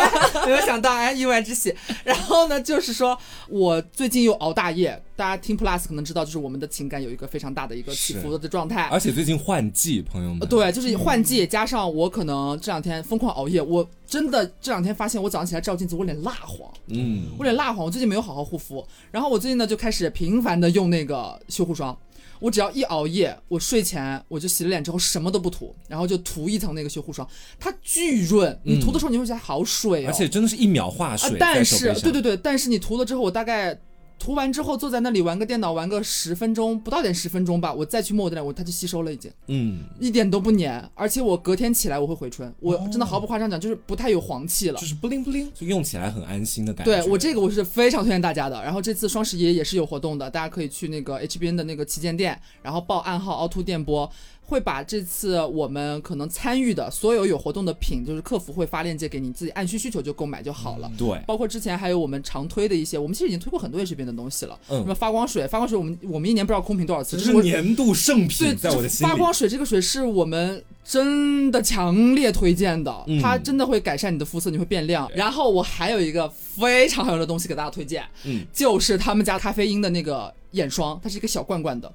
[0.46, 1.74] 没有想到，哎，意外之喜。
[2.04, 8.84] 然后呢，就是说我最近又熬大夜，大家听 Plus 可能知道，就是我们的情感有一个非常大的一个起伏的状态。
[8.84, 21.96] 而且最近换季，朋友们，呃，对，就是换季，加上我可能这两天疯狂熬夜，我真的这两天发现我早上起来照镜子，我脸蜡黄，嗯，我脸蜡黄，我最近没有好好护肤，然后我最近呢就开始频繁的用那个修护霜。
[22.40, 27.26] 我只要一熬夜，我睡前我就洗了脸之后什么都不涂，然后就涂一层那个修护霜，
[27.58, 33.78] 它巨润，你涂的时候你会觉得好水哦，而且真的是一秒化啊水，在但是对对对，但是你涂了之后，我大概
[34.18, 44.86] 涂完之后坐在那里玩个电脑，玩个十分钟，不到点十分钟吧，我再去摸我的脸，我它就吸收了已经，嗯，一点都不粘，而且我隔天起来我会回春，我真的毫不夸张讲，就是不太有黄气了就。
[44.86, 46.92] 是不灵不灵，就用起来很安心的感觉。
[46.92, 48.62] 对我这个我是非常推荐大家的。
[48.62, 54.10] 然后这次双十一也是有活动的，大家可以去那个 HBN 的那个旗舰店，然后报暗号凹凸电波，
[54.46, 60.90] 会把这次我们可能参与的所有有活动的品，就是客服会发链接给你，自己按需需求就购买就好了。
[60.96, 69.10] 对，包括之前还有我们常推的一些，我们其实已经推过很多 H 边的东西了，嗯什么发光水，发光水我们我们一年不知道空瓶多少次，这这是年度圣品，在我的心里。
[69.10, 75.10] 发光水这个水是我们真的强烈推荐的，嗯它真的会改善你的肤色，你会变亮。
[75.14, 81.92] 然后我还有一个非常好用的东西给大家推荐，嗯，就是他们家咖啡因的那个眼霜，它是一个小罐罐的。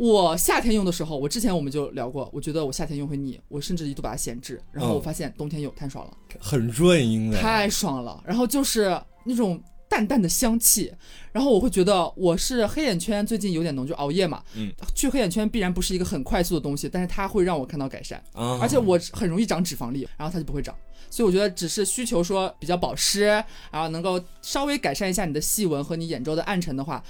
[0.00, 4.58] 我夏天用的时候，我之前我们就聊过，我觉得我夏天用会腻，我甚至一度把它闲置。
[4.72, 8.18] 然后我嗯发现冬天用太爽了，很润，因为太爽了。
[8.26, 10.90] 然后就是那种淡淡的香气，
[11.32, 20.74] 然后我会觉得我是黑眼圈最近有点浓，就熬夜嘛，嗯，去黑眼圈必然不是一个很快速的东西，但是它会让我看到改善，啊，而且我很容易长脂肪粒，然后它就不会长。
[21.10, 23.24] 所以我觉得只是需求说比较保湿，
[23.70, 27.02] 然后能够稍微改善一下你的细纹和你眼周的暗沉的话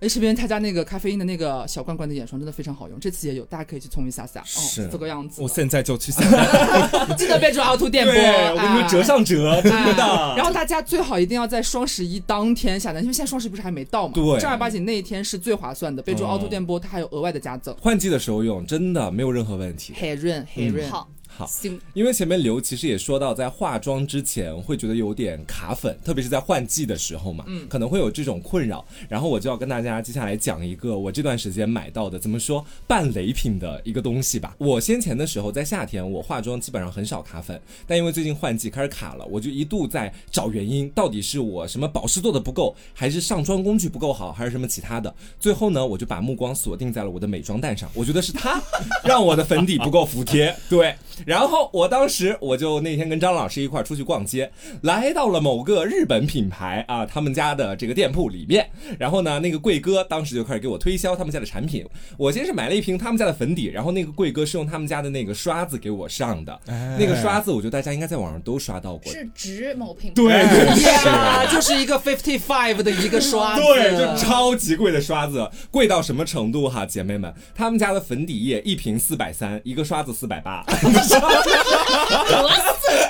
[0.00, 4.40] ，H 边他家那个咖啡因的那个小罐罐的眼霜真的非常好用，这次也有，大家可以去冲一下下。
[4.40, 5.48] 哦是哦，这个样子我。
[5.48, 7.16] 现在就去下单。
[7.16, 8.14] 记得备注凹凸电波。
[8.14, 10.34] 对，我跟你说哎折上折，真的。
[10.36, 14.14] 然后大家最好一定要在双十一当天下单，因为现在双十一不是还没到嘛？
[14.14, 16.02] 对正儿八经那一天是最划算的。
[16.02, 19.94] 备注嗯凹凸电波，它还有额外的加赠，换季的时候用，真的没有任何问题。
[19.98, 20.90] 很润，很润。
[20.90, 21.46] 好，好，
[21.92, 28.82] 因为前面刘其实也说到，在化妆之前会觉得有点卡粉，特别是在换季的时候嘛，嗯可能会有这种困扰。
[29.08, 34.54] 然后我就要跟大家接下来讲一个我这段时间买到的，怎么说半雷品的一个东西吧。
[34.56, 45.14] 我先前的时候在夏天我化妆基本上很少卡粉，但因为最近换季开始卡了，我就一度在找原因，到底是我什么保湿做的不够，还是上妆工具不够好，还是什么其他的？
[45.38, 48.62] 最后呢，我就把目光锁定在了我的美妆蛋上，我觉得是它
[49.04, 50.54] 让我的粉底不够服帖。
[50.70, 50.94] 对，
[51.26, 54.48] 然后我当时我就那天跟张老师一块儿出去逛街，
[54.82, 61.84] 来到了某个日本品牌啊他们家的这个店铺里面，然后呢，那个贵哥当时就开始给我推销他们家的产品。
[62.16, 69.12] 我先是买了一瓶他们家的粉底，然后那个贵哥是用他们家的那个刷子给我上的，哎那个刷子我觉得大家应该在网上都刷到过。
[69.12, 70.14] 是植某品牌。
[70.14, 80.64] 对对 呀，就是一个 fifty five 的一个刷子，对，就超级贵的刷子，贵到什么程度哈，姐妹们，他们家的粉底液一瓶四百三，一个刷子四百八。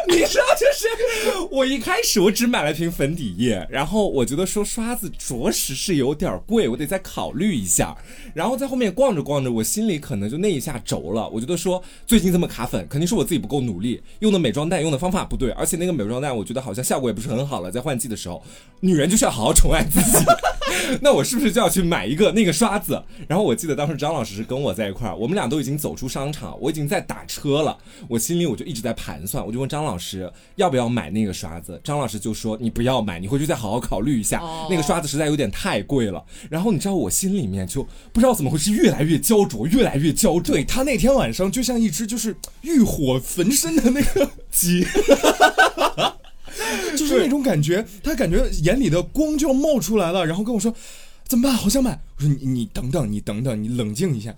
[0.09, 0.87] 你知道，就是
[1.51, 7.97] 我一开始我只买了瓶粉底液，然后我觉得说刷子着实是有点贵，我得再考虑一下。
[8.33, 18.43] 然后在后面逛着逛着，我心里可能就那一下轴了，我觉得说最近这么卡粉，肯定是我自己不够努力，用的美妆蛋用的方法不对，而且那个美妆蛋我觉得好像效果也不是很好了，在换季的时候，
[18.81, 20.25] 女人就是要好好宠爱自己。
[21.01, 23.03] 那我是不是就要去买一个那个刷子？
[23.29, 27.77] 然后我记得当时张老师是跟我在一块儿，我们俩都已经走出商场，我已经在打车了。
[28.09, 31.81] 我心里我就一直在盘算，我就问张老师要不要买那个刷子。
[31.85, 34.41] 张老师就说你不要买，你回去再好好考虑一下。
[34.41, 36.25] 哦那个刷子实在有点太贵了。
[36.51, 40.55] 然后你知道我心里面就不知道怎么回事，越来越焦灼，越来越焦灼。
[40.55, 44.85] 对他那天晚上就像一只就是欲火焚身的那个鸡，
[46.97, 50.73] 就是那种感觉，他感觉眼里的光就要冒出来了，然后跟我说
[51.29, 51.53] 怎么办？
[51.57, 51.99] 好想买。
[52.17, 54.35] 我说你你等等，你等等，你冷静一下。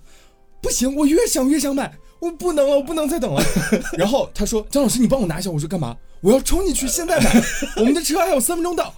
[0.61, 3.41] 不行，我越想越想买，我不能了，我不能再等了。
[3.97, 5.95] 然后他说：“张老师，你帮我拿一下。”我说：“干嘛？
[6.21, 7.41] 我要冲进去，现在买。
[7.77, 8.93] 我们的车还有三分钟到。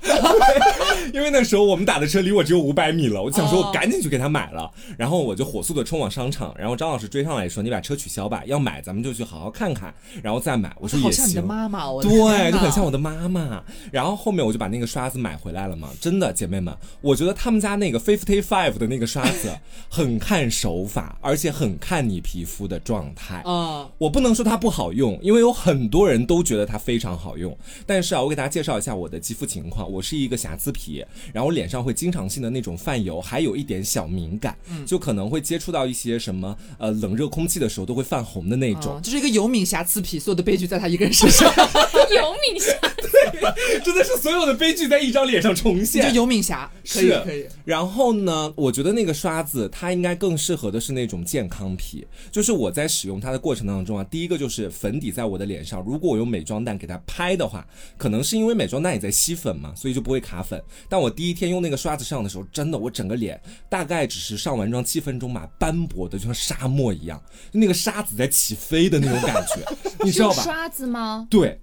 [1.13, 11.47] 因为那时候我们打的车离我只有五百米了，我就想说哦我赶紧去给他买了，然后我就火速的冲往商场，然后张老师追上来说：“你把车取消吧，要买咱们就去好好看看，然后再买。”我说也好像你的行。
[11.47, 13.63] 妈妈，我对，就很像我的妈妈。
[13.91, 15.89] 然后后面我就把那个刷子买回来了嘛。
[15.99, 19.49] 真的，姐妹们，我觉得他们家那个 Fifty Five 的那个刷子
[19.89, 23.41] 很看手法，而且很看你皮肤的状态。
[23.45, 27.57] 啊，我不能说它不好用，因为有很多人都觉得它非常好用。
[27.85, 38.95] 但是啊，我给大家介绍一下我的肌肤情况，我是一个瑕疵皮，然后脸上会经常性的那种泛油，还有一点小敏感，就可能会接触到一些什么呃冷热空气的时候都会泛红的那种。
[38.95, 41.51] 啊就是一个油敏瑕疵皮，所有的悲剧在他一个人身上，
[42.15, 42.71] 油敏瑕，
[43.01, 46.13] 对，真的是所有的悲剧在一张脸上重就现。
[46.13, 47.45] 有敏瑕，可以是可以。
[47.65, 57.65] 然后呢，我觉得那个刷子它应该更适合的是那种健康皮，就是我在使用它的过程当中啊，第一个就是粉底在我的脸上，如果我用美妆蛋给它拍的话，
[57.97, 60.61] 可能是因为美妆蛋也在吸粉嘛，所以就不会卡粉。
[60.89, 70.43] 但我第一天用那个刷子上的时候，真的我整个脸大概只是上完妆七分钟吧，斑驳的就像沙漠一样，就那个沙子在起飞的那种感觉， 你知道吧？
[70.43, 71.27] 刷子吗？
[71.29, 71.59] 对，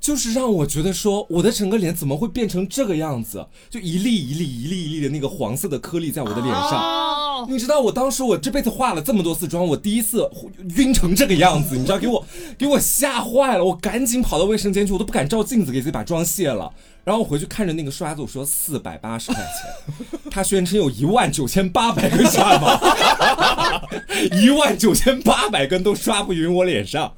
[0.00, 3.46] 就是让我觉得说，我的整个脸怎么会变成这个样子？
[3.70, 7.31] 就一粒一粒一粒一粒的那个黄色的颗粒在我的脸上。
[7.48, 10.28] 你知道我当时我这辈子化了这么多次妆，我第一次
[10.76, 12.24] 晕成这个样子，你知道给我
[12.58, 16.72] 给我吓坏了，我赶紧跑到卫生间去，我都不敢照镜子给自己把妆卸了。
[17.04, 22.78] 然后我回去看着那个刷子，我说四百八十块钱， 他宣称有一万九千八百根刷毛，
[24.40, 27.12] 一万九千八百根都刷不匀我脸上。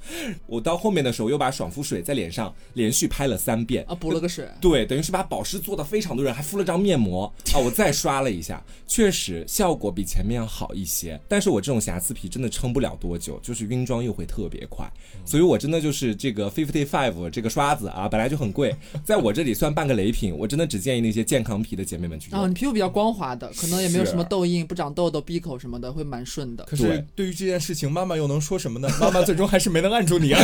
[0.46, 4.48] 我到后面的时候又把爽肤水在脸上连续拍了三遍，啊，补了个水。
[4.60, 11.20] 对，等于是把保湿做的非常的润，还敷了张面膜 啊，我再刷了一下，确实效果比前面要好一些。
[11.28, 14.90] 但是我这种瑕疵皮真的撑不了多久，就是晕妆又会特别快，
[15.26, 22.40] 所以我真的就是这个 Fifty Five 这个刷子啊，本来就很贵，在我这里算半个雷品，我真的只建议那些健康皮的姐妹们去用。
[22.40, 22.46] 哦。
[22.46, 26.64] 你皮肤比较光滑的，可能也没有什么痘印、不长痘痘、闭口什么的，会蛮顺的。
[26.64, 28.88] 可是对对于这件事情，妈妈又能说什么呢？
[29.00, 30.40] 妈妈最终还是没能按住你啊。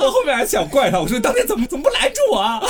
[0.00, 2.60] 我 后面还想怪他，我说当年怎么怎么不拦住我啊？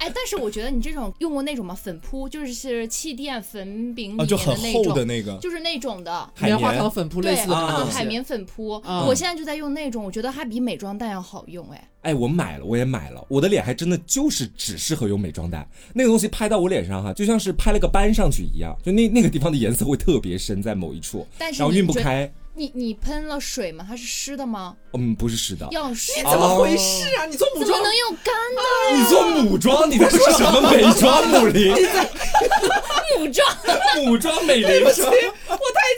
[0.00, 1.74] 哎，但是我觉得你这种用过那种吗？
[1.74, 6.30] 粉扑就是气垫粉饼里啊，面就很那种，厚的那个，就是那种的。
[6.34, 11.88] 海棉花绵糖粉扑对类似的海绵粉扑，啊我现在就在用那种，我觉得它比美妆蛋要好用哎。
[12.02, 22.32] 哎，我买了，我也买了，我的脸还真的就是只适合用美妆蛋，那个东西拍到我脸上哈，就像是拍了个斑上去一样，就那那个地方的颜色会特别深，在某一处，然后晕不开。
[22.56, 23.84] 你你喷了水吗？
[23.86, 24.74] 它是湿的吗？
[24.94, 25.68] 嗯，不是湿的。
[25.72, 27.26] 要湿你怎么回事啊？
[27.26, 28.96] 你做母妆怎么能用干的？
[28.96, 31.74] 你做母妆，你在说什么美妆母林？
[33.18, 33.56] 母妆
[34.04, 35.16] 母妆美林对不起，我太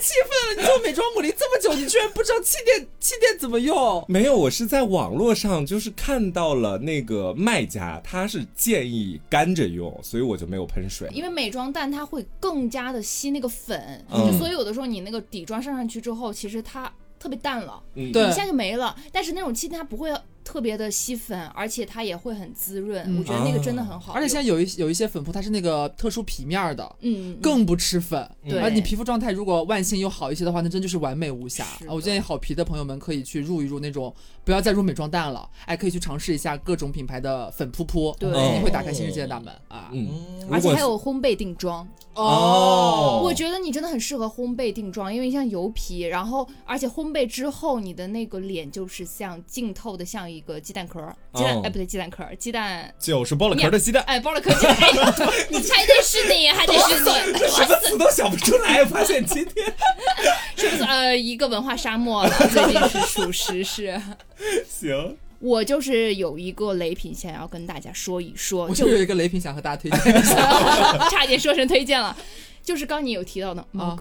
[0.02, 0.62] 气愤了！
[0.62, 4.04] 你做美妆母林这么久，你居然不知道气垫气垫怎么用？
[4.08, 11.08] 没有，我是在网络上就是看到了那个卖家，他是建议干着用，所以我就没有喷水。
[11.12, 18.96] 因为美妆蛋它会更加的吸那个粉，嗯就所以有的时候你那个底妆上上去之后，其实它特别淡了，嗯，对一下就没了。
[19.12, 20.12] 但是那种气垫它不会
[20.48, 24.16] 特别的吸粉，而且它也会很滋润，嗯我觉得那个真的很好用。
[24.16, 28.26] 而且现在有一有一些粉扑，它是那个特殊皮面儿的，嗯，嗯更不吃粉。
[28.48, 31.66] 对而你皮肤状态如果万幸又好一些的话，那真就是完美无瑕。
[31.66, 39.90] 啊我建议好皮的朋友们可以去入一入那种，不要再入美妆蛋了，哎，可以去尝试一下各种品牌的粉扑扑，对一定会打开新世界的大门啊。
[39.92, 40.08] 嗯，
[40.50, 52.94] 而且还有烘焙定妆，哦我觉得你真的很适合烘焙定妆，因为像油皮，然后而且烘焙之后，你的那个脸就是像净透的，像一个鸡蛋壳儿，鸡蛋、哦哎不对，鸡蛋壳儿，鸡蛋。
[52.98, 54.02] 就是剥了壳的鸡蛋。
[54.04, 54.88] 哎，剥了壳鸡蛋，哎
[55.50, 57.00] 你还得是你，还得是
[57.32, 59.66] 你， 什么词都想不出来，发现今天
[60.56, 60.84] 是不是？
[60.84, 64.00] 呃，一个文化沙漠了，最近是属实是。
[64.68, 65.16] 行。
[65.40, 70.34] 我就是有一个雷品想要跟大家说一说，就我就有一个雷品想和大家推荐一下
[71.10, 72.16] 差点说成推荐了，
[72.60, 73.96] 就是刚你有提到的啊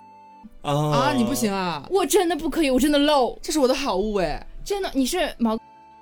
[0.63, 1.13] 啊啊！
[1.15, 4.89] 你不行啊，我真的不可以，我真的漏，这是我的好物哎，真的。
[4.95, 5.55] 你是毛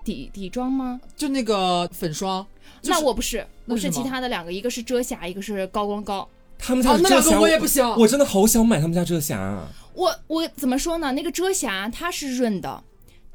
[0.05, 1.01] 底底妆吗？
[1.17, 2.45] 就那个粉霜。
[2.81, 6.25] 就是那我不是，我是其他的两个，一个是遮瑕，一个是高光膏。
[6.57, 7.85] 他们家啊，那两个的遮瑕我也不行。
[7.97, 9.67] 我真的好想买他们家遮瑕啊。
[9.93, 11.11] 我我怎么说呢？
[11.11, 12.83] 那个遮瑕它是润的。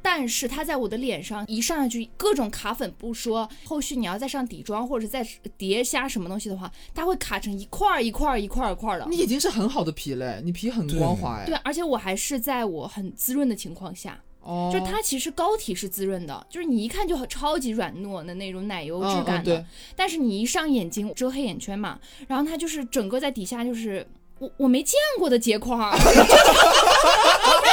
[0.03, 5.23] 但是它在我的脸上一上上去，各种卡粉不说，后续你要再上底妆或者再
[5.59, 9.05] 叠加什么东西的话，它会卡成一块儿一块儿一块儿一块儿的。
[9.07, 11.45] 你已经是很好的皮嘞，你皮很光滑哎。
[11.45, 24.07] 对，而且我还是在我很滋润的情况下，哦，就是它其实膏体是滋润的，就是你一看就很超级软糯的那种奶油质感的，嗯嗯但是你一上眼睛遮黑眼圈嘛，然后它就是整个在底下就是
[24.39, 25.75] 我我没见过的结块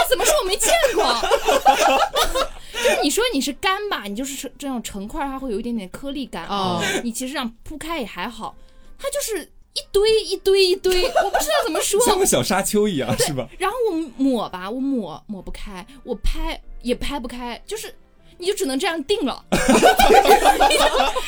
[0.08, 1.04] 怎么说我没见过。
[2.72, 8.54] 就是你说你是干吧，你就是这种成块儿，它会有一点点颗粒感啊你其实这样铺开也还好，
[8.98, 12.00] 它就是一堆一堆一堆， 我不知道怎么说。
[12.04, 13.48] 像个小沙丘一样，是吧？
[13.58, 17.94] 然后我抹吧，我抹抹不开，我拍也拍不开，就是
[18.38, 19.58] 你就只能这样定了，你
[20.76, 20.84] 就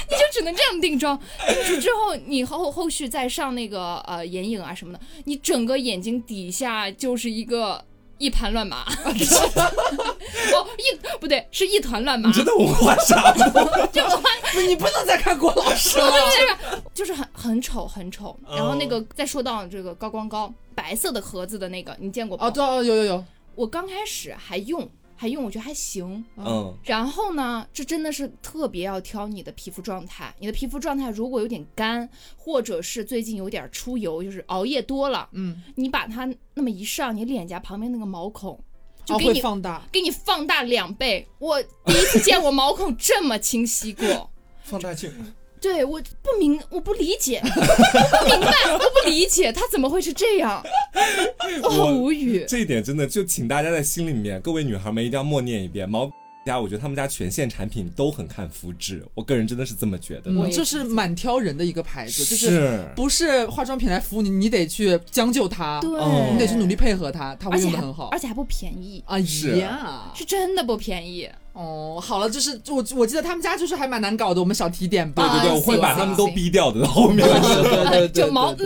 [0.08, 1.18] 你就只能这样定妆。
[1.46, 7.84] 定住之后，你后后续再上那个呃眼影啊什么的，你整个眼睛底下就是一个。
[8.20, 13.88] 一盘乱麻， 哦，一不对，是一团乱麻你，真的文化沙漠。
[13.92, 16.12] 这个话不你不能再看郭老师了。
[16.94, 18.38] 就是很很丑很丑。
[18.48, 22.46] 然后那个再说到这个高光膏，白色的盒子的那个，你见过吗？
[22.46, 24.86] 哦，对哦，有有有，我刚开始还用
[25.20, 26.24] 还用，我觉得还行。
[26.38, 30.34] 嗯，然后呢，这真的是特别要挑你的皮肤状态。
[30.38, 38.58] 你的皮肤状态如果有点干，或者是最近有点出油，就是熬夜多了，嗯，你把它那么一上，你脸颊旁边那个毛孔
[39.04, 39.86] 就哦给你、会放大。
[39.92, 41.28] 给你放大两倍。
[41.38, 44.30] 我第一次见我毛孔这么清晰过。
[44.64, 45.12] 放大镜，
[45.60, 50.62] 对，我不明，我不理解， 我不明白，我不理解，他怎么会是这样？
[51.62, 52.44] 我好无语。
[52.48, 56.10] 这一点真的就请大家在心里面，各位女孩们一定要默念一遍：毛
[56.46, 60.32] 家，我觉得他们家全线产品都很看肤质，我个人真的是这么觉得的。
[60.32, 68.18] 我也嗯这是蛮挑人的一个牌子，就是是不是化妆品来服务你，你得去将就它，对，哦你得去努力配合它，它会用的很好而。
[68.18, 71.28] 且还不便宜，啊是呀，是真的不便宜。
[71.52, 75.22] 哦，好了，就是我我记得他们家就是还蛮难搞的，我们小提点吧。
[75.22, 77.26] 对对对，啊我会把他们都逼掉的，到后面。
[77.26, 77.40] 对
[77.90, 78.54] 对对就毛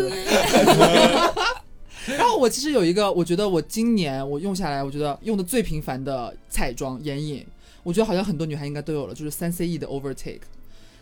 [2.07, 7.47] 然后我其实有一个，我觉得我今年我用下来，我觉得用的最频繁的彩妆眼影，
[7.85, 10.41] 我觉得好像很多女孩应该都有了，就是三 CE 的 Overtake，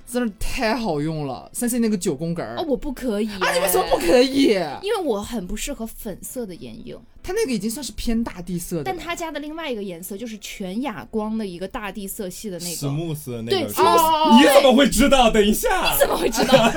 [0.06, 1.48] 真的太好用了。
[1.54, 4.48] 三 C 那个九宫格儿哦，我不可以啊，你为什么不可以？
[4.82, 15.30] 因为我很不适合粉色的眼影，它那个已经算是偏大地色的，但他家的另外一个颜色就是全哑光的一个大地色系的那个，史慕斯的那对个 smooth 哦你怎么会知道？
[15.30, 16.70] 等一下，你怎么会知道？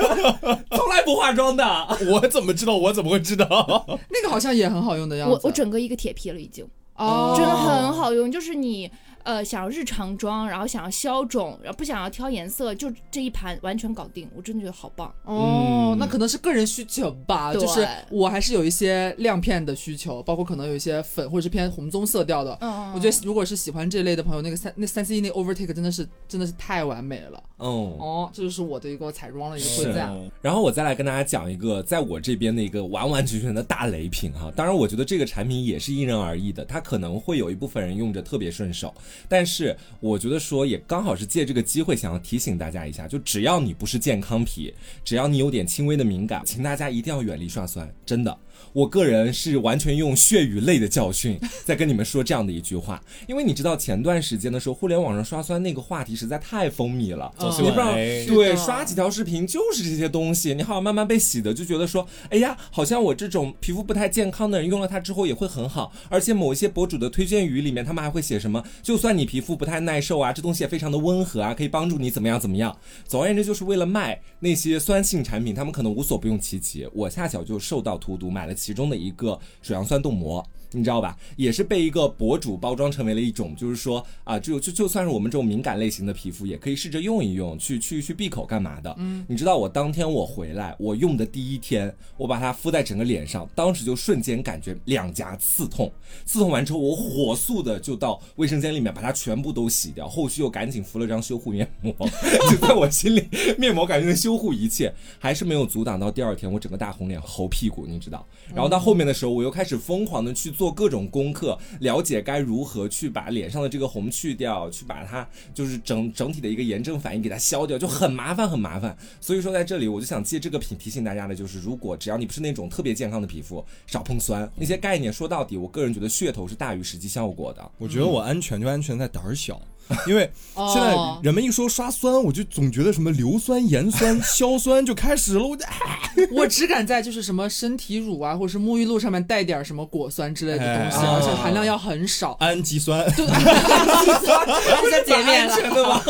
[0.69, 1.65] 从来不化妆的。
[2.11, 2.77] 我怎么知道？
[2.77, 3.85] 我怎么会知道？
[4.09, 5.33] 那个好像也很好用的样子。
[5.33, 6.63] 我我整个一个铁皮了已经，
[6.95, 8.89] 哦，真的很好用，就是你。
[9.25, 15.11] 呃，想要日常妆，然后想要消肿，然后不想要挑颜色，就这一盘完全搞定，我真的觉得好棒。
[15.23, 22.55] 哦，嗯那可能是个人需求吧，就是我还是有一些亮片的需求，包括可能有一些粉或者是偏红棕色调的。
[22.61, 27.43] 嗯，我觉得如果是喜欢这类的朋友，那个三那三 C 那 Overtake 真的是真的是太完美了。
[27.57, 27.97] 嗯。
[27.97, 30.31] 哦，这就是我的一个彩妆的一个是推荐。
[30.41, 34.51] 然后我再来跟大家讲一个，在我这边的一个完完全全的大雷品哈。
[34.55, 38.93] 当然，我觉得这个产品也是因人而异的，它可能会有一部分人用着特别顺手，
[39.27, 48.37] 但是我觉得说也刚好是借这个机会，想要提醒大家一下，就只要你不是健康皮，只要你有点轻微的敏感，请大家一定要远离刷酸，真的。
[48.75, 72.77] 我个人是完全用血与泪的教训在跟你们说这样的一句话，因为你知道前段时间的时候，互联网上刷酸那个话题实在太风靡了，嗯你不知道哎对，刷几条视频就是这些东西，你好像慢慢被洗的，就觉得说，哎呀，好像我这种皮肤不太健康的人用了它之后也会很好，而且某一些博主的推荐语里面，他们还会写什么，就算你皮肤不太耐受啊，这东西也非常的温和啊，可以帮助你怎么样怎么样。
[73.07, 76.85] 总而言之，就是为了卖那些酸性产品，他们可能无所不用其极。
[76.93, 80.43] 我恰巧就受到荼毒，买了其中的一个水杨酸冻膜。
[80.75, 81.17] 你知道吧？
[81.37, 88.93] 也是被一个博主包装成为了一种，就是说啊，就就就算是我们这种敏感类型的皮肤，也可以试着用一用，去去去闭口干嘛的？
[88.97, 95.91] 嗯，你知道我当天我回来，我用的第一天，我把它敷在整个脸上，当时就瞬间感觉两颊刺痛，
[96.25, 101.93] 刺痛完之后，我火速的就到卫生间里面把它全部都洗掉，后续又赶紧敷了张修护面膜，
[102.51, 108.25] 就在我心里，面膜感觉能修护一切，还是没有阻挡到第二天我整个大红脸猴屁股，你知道？
[108.53, 118.97] 然后到后面的时候，我又开始疯狂的去做做各种功课，了解该如何去把脸上的这个红去掉，去把它就是整整体的一个炎症反应给它消掉，就很麻烦很麻烦。
[119.21, 124.49] 所以说在这里，我就想借这个品提醒大家的就是，如果只要你不是那种特别健康的皮肤，少碰酸。
[124.55, 127.71] 那些概念说到底，我个人觉得噱头是大于实际效果的。
[127.77, 129.61] 我觉得我安全就安全在胆儿小，
[130.07, 135.65] 因为哦现在人们一说刷酸，我就总觉得什么硫酸、盐酸、硝酸就开始了，我就
[136.35, 142.35] 我只敢在就是什么身体乳啊，或者是沐浴露上面带点什么果酸之类的东西，哎而且含量要很少。
[142.39, 143.05] 氨基酸。
[143.15, 146.01] 这些洁面安全的吗？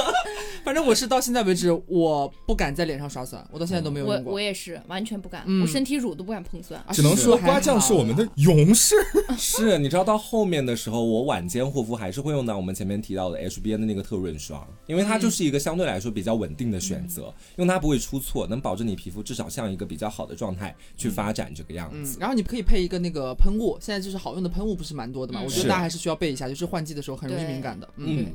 [0.66, 4.34] 反正我是到现在为止，我不敢在脸上刷酸，我到现在都没有我用过。
[4.34, 6.82] 我也是完全不敢，嗯我身体乳都不敢碰酸。
[6.88, 8.96] 啊只能说是瓜酱是我们的勇士。
[9.38, 27.88] 是，你知道到后面的时候，我晚间护肤还是会用到我们前面提到的 HBN 的那个特润霜，因为它就是一个相对来说比较稳定的选择，用它不会出错，能保证你皮肤至少像一个比较好的状态去发展这个样子。，嗯然后你可以配一个那个喷雾，现在就是好用的喷雾不是蛮多的嘛，嗯我觉得是大家还是需要备一下，就是换季的时候很容易对敏感的。
[27.98, 28.26] 嗯，嗯，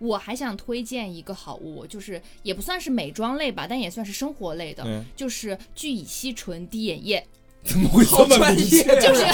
[0.00, 7.24] 我还想推荐一个好物，就是也不算是美妆类吧，但也算是生活类的，嗯就是聚乙烯醇滴眼液，
[7.62, 8.54] 怎么会这么？
[8.54, 9.24] 就是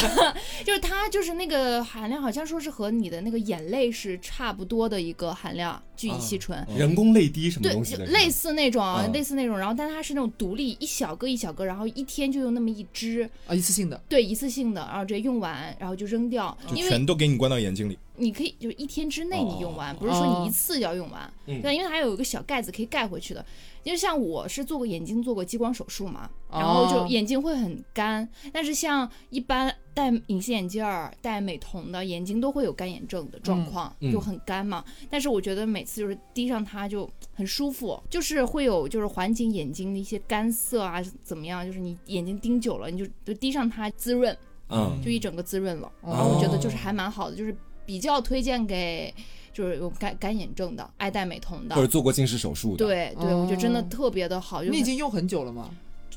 [0.65, 6.67] 就是它就是那个含量好像说是和你的那个眼泪是差不多的一个含量，聚乙烯醇。
[6.77, 8.05] 人工泪滴什么对东，西的？
[8.05, 14.01] 就类似那种啊，嗯类似那种，然后但它是那种独立一小个一小个，然后一天就用那么一支，啊，一次性的。
[14.09, 17.97] 对，一次性的，然后直接用完，然后就扔掉，就因为全都给你关到眼睛里。
[18.19, 21.61] 你可以就是一天之内你用完，哦不是说你一次要用完，嗯。
[21.63, 23.45] 对，因为它有一个小盖子可以盖回去的。
[23.83, 26.59] 因为像我是做过眼睛做过激光手术嘛，哦。
[26.59, 34.85] 然后就眼睛会很干，但是像一般戴隐形眼镜儿、戴美瞳的眼睛都会有干眼症的状况，就很干嘛。
[35.09, 44.37] 但是我觉得每次就是滴上它就很舒服，就是会有就是缓解眼睛的一些干涩啊怎么样，就是你眼睛盯久了，你就就滴上它滋润，
[44.69, 45.87] 嗯，就一整个滋润了。
[46.01, 46.13] 哦。
[46.13, 47.57] 然后我觉得就是还蛮好的，就是
[47.87, 49.15] 比较推荐给
[49.53, 51.93] 就是有干干眼症的、爱戴美瞳的或者的。
[51.93, 55.71] 做过近视手术的。，对对，我觉得真的哦特别的好，用你已经用很久了吗？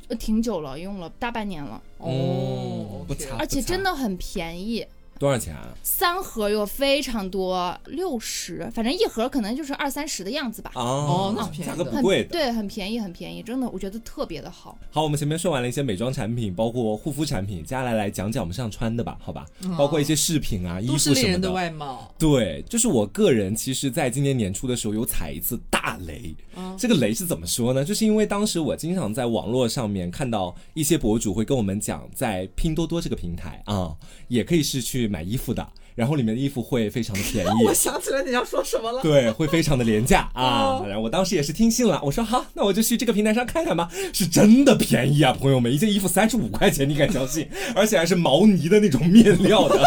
[0.09, 3.05] 呃挺久了，用了大半年了，哦，
[3.37, 4.83] 而且真的很便宜。
[5.19, 5.67] 多少钱啊？
[5.83, 10.71] 三盒有非常多，六十，反正一盒可能就是二三十的样子吧。
[10.75, 12.29] 哦那是便宜价格不贵的。
[12.29, 14.77] 对，很便宜，很便宜，真的，我觉得特别的好。
[14.89, 19.45] 好，我们前面说完了一些美妆产品，包括护肤产品，接下来来讲讲我们上穿的吧，好吧？
[19.77, 22.15] 包括一些饰品啊、衣服什么的外貌。
[22.17, 26.33] 对，就是我个人，其实在今年年初的时候有踩一次大雷。
[26.77, 27.83] 这个雷是怎么说呢？
[27.83, 33.95] 就是因为当时我经常在网络上面看到一些博主会跟我们讲，在拼多多这个平台啊，
[34.29, 37.49] 也可以是去买衣服的，然后里面的衣服会非常的便宜。
[37.67, 39.01] 我想起来你要说什么了。
[39.01, 40.85] 对，会非常的廉价啊哦！
[40.87, 43.89] 然后我当时也是听信了，我说好，那我就去这个平台上看看吧。
[44.13, 47.49] 是真的便宜啊，朋友们，一件衣服三十五块钱，你敢相信？
[47.75, 49.77] 而且还是毛呢的那种面料的，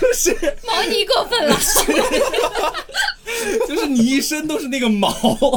[0.00, 0.34] 就是
[0.66, 1.56] 毛呢过分了，
[3.68, 5.10] 就是你一身都是那个毛，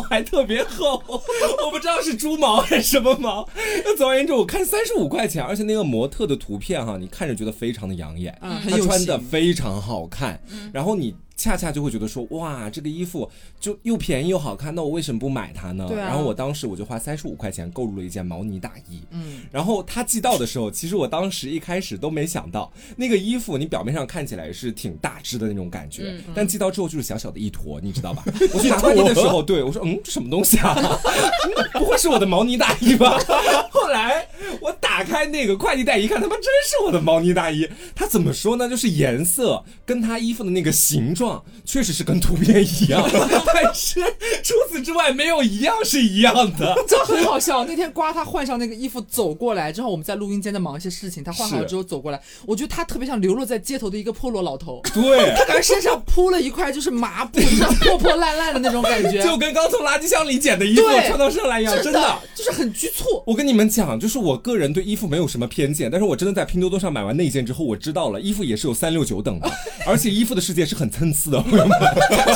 [0.09, 3.47] 还特别厚，我不知道是猪毛还是什么毛。
[3.83, 8.37] 那总而言之，我看三十五块钱，而且那个模特的图片哈，你看着觉得非常的养眼，
[8.69, 11.15] 他穿的非常好看，然后你。
[11.35, 13.29] 恰恰就会觉得说，哇，这个衣服
[13.59, 15.85] 就又便宜又好看，那我为什么不买它呢？
[15.87, 28.23] 对啊然后我当时我就花三十五块钱购入了一件毛呢大衣，嗯，然后它寄到的时候，其实我当时一开始都没想到，那个衣服你表面上看起来是挺大只的那种感觉，但寄到之后就是小小的一坨，你知道吧？
[28.53, 30.75] 我去拿快递的时候，对我说，嗯，这什么东西啊？
[30.79, 33.17] 嗯不会是我的毛呢大衣吧？
[33.71, 34.25] 后来
[34.59, 37.67] 我打开那个快递袋一看，他妈真是我的毛呢大衣。
[37.95, 38.69] 它怎么说呢？
[38.69, 43.03] 就是颜色跟它衣服的那个形状确实是跟图片一样，
[43.53, 43.99] 但是
[44.43, 46.75] 除此之外没有一样是一样的。
[46.87, 47.65] 这很好笑。
[47.65, 54.81] 那天瓜他换上那个衣服走过来，之后我们在录音间在忙一些事情，他换好之后走过来，我觉得他特别像流落在街头的一个破落老头。
[54.93, 62.19] 对，他感觉身上铺了一块就是麻布，就是破破烂烂的那种感觉， 就跟刚从垃圾箱里捡的衣服对穿到上来一样，真真的。
[62.35, 63.23] 就是很局促。
[63.25, 69.51] 我跟你们讲，就是我个人对衣服没有什么偏见，但是我真的在拼多多上买完那件之后，我知道了衣服也是有三六九等的，
[69.87, 71.79] 而且衣服的世界是很参差的，朋友们，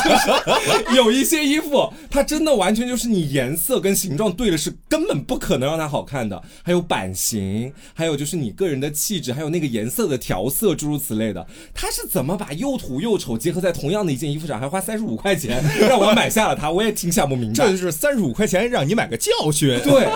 [0.04, 0.10] 就
[0.90, 17.70] 是有一些衣服它真的完全就是你颜色跟形状对了是根本不可能让它好看的，还有版型，还有就是你个人的气质，还有那个颜色的调色，诸如此类的，它是怎么把又土又丑结合在同样的一件衣服上，还花三十五块钱让我买下了它，我也挺想不明白这。
[17.70, 19.78] 就是三十五块钱让你买个教训。
[19.82, 20.08] 对，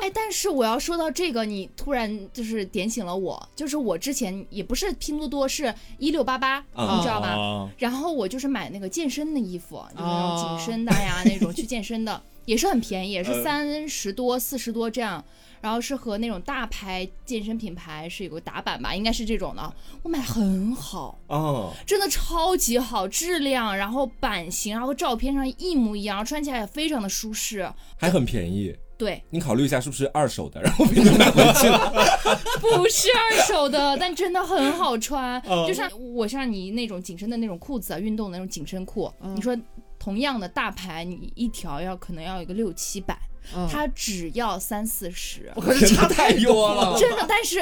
[0.00, 7.28] 哎，但是我要说到这个，你突然就是点醒了我，就是我之前也不是拼多多，是一六八八，啊你知道吧？
[7.28, 15.24] 啊然后我就是买那个健身的衣服，就是那种紧身的呀，那种去健身的，也是很便宜，也是呃三十多、四十多这样。
[15.60, 27.66] 然后是和那种大牌健身品牌是有个打版吧，应该是这种的，我买很好，哦，真的超级好，质量，然后版型，然后照片上一模一样，穿起来也非常的舒适。
[27.96, 28.76] 还很便宜。
[28.96, 31.92] 对，你考虑一下是不是二手的， 然后被你买回去了。
[32.60, 35.40] 不是二手的，但真的很好穿。
[35.48, 39.56] 嗯就像我像你那种紧身的那种裤子啊，运动的那种紧身裤，你说
[39.98, 43.18] 同样的大牌，你一条要可能要一个六七百，
[43.54, 46.96] 嗯它只要三四十，我可是差太多了。
[47.00, 47.26] 真的。
[47.28, 47.60] 但是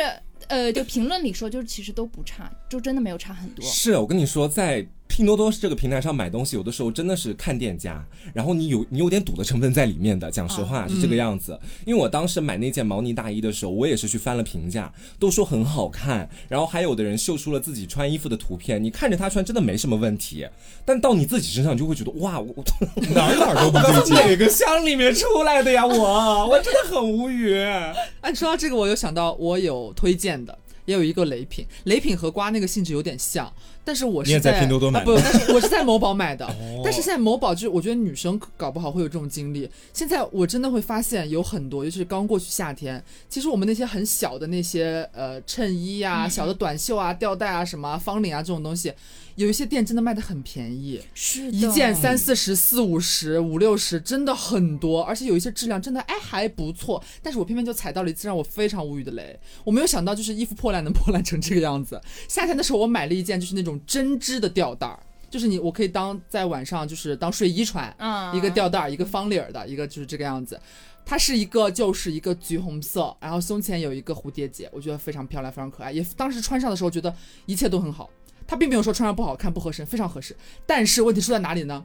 [0.49, 3.65] 呃，就评论里说，就是其实都不差，就真的没有差很多。
[3.65, 8.03] 是我跟你说，在拼多多这个平台上买东西，有的时候真的是看店家，
[8.33, 10.31] 然后你有你有点赌的成分在里面的。
[10.31, 11.61] 讲实话、是这个样子。
[11.85, 20.47] 因为我当时买那件毛呢大衣的时候，我也是去翻了评价，都说很好看，然后还有的人秀出了自己穿衣服的图片，你看着他穿真的没什么问题，
[20.87, 22.65] 但到你自己身上，你就会觉得哇，我我
[23.13, 24.15] 哪儿哪儿都不对劲。
[24.15, 25.87] 哪个乡里面出来的呀？
[25.87, 27.61] 我我真的很无语。
[28.23, 33.53] 哎，说到这个，我又想到我有推荐的，也有一个雷品，雷品和瓜那个性质有点像，
[33.85, 36.49] 但是我是在拼多多买的啊不，但是我是在某宝买的。
[36.85, 39.69] 但是现在某宝就是，我觉得女生搞不好会有这种经历。
[39.93, 48.93] 现在我真的会发现有很多，尤其是刚过去夏天，其实我们那些很小的那些呃衬衣啊、小的短袖啊、吊带啊、什么方领啊这种东西，
[49.37, 51.01] 有一些店真的卖的很便宜。
[51.15, 59.39] 是一件三四十、四五十、五六十，真的很多，而且有一些质量真的哎还不错，但是我偏偏就踩到了一次让我非常无语的雷。
[59.65, 62.01] 我没有想到，就是衣服破烂能破烂成这个样子。
[62.29, 64.99] 夏天的时候，我买了一件就是那种针织的吊带儿，
[65.31, 70.61] 就是你我可以当在晚上就是当睡衣穿，嗯一个吊带儿，一个方领儿的，一个就是这个样子。
[71.05, 75.91] 它是一个就是一个橘红色，然后胸前有一个蝴蝶结，我觉得非常漂亮，非常可爱。
[75.91, 77.13] 也当时穿上的时候觉得
[77.47, 78.09] 一切都很好，
[78.47, 80.37] 它并没有说穿上不好看、不合身，非常合适。
[80.65, 81.85] 但是问题出在哪里呢？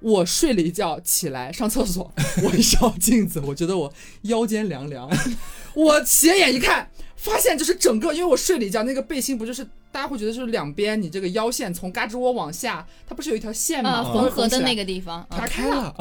[0.00, 2.10] 我睡了一觉起来上厕所，
[2.42, 5.10] 我一照镜子，我觉得我腰间凉凉，
[5.74, 9.66] 我斜眼一看，发现就是整个，因为我睡了一觉，那个背心不就是
[9.96, 14.04] 大家会觉得就是两边你这个腰线从嘎吱窝往下，它不是有一条线吗？
[14.12, 15.94] 缝合的那个地方，啊打开了，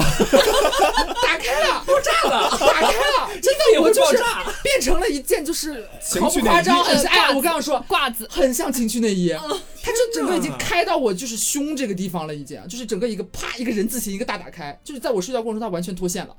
[1.24, 5.88] 打开了，爆炸了，打开了， 真的，也会我就是爆炸变成了一件就是
[6.20, 16.36] 毫不夸张，很像我刚刚说褂子，很像情趣内衣，嗯它就整个已经开到我就是胸这个地方了，已经就是整个一个啪一个人字形一个大打开，就是在我睡觉过程中它完全脱线了。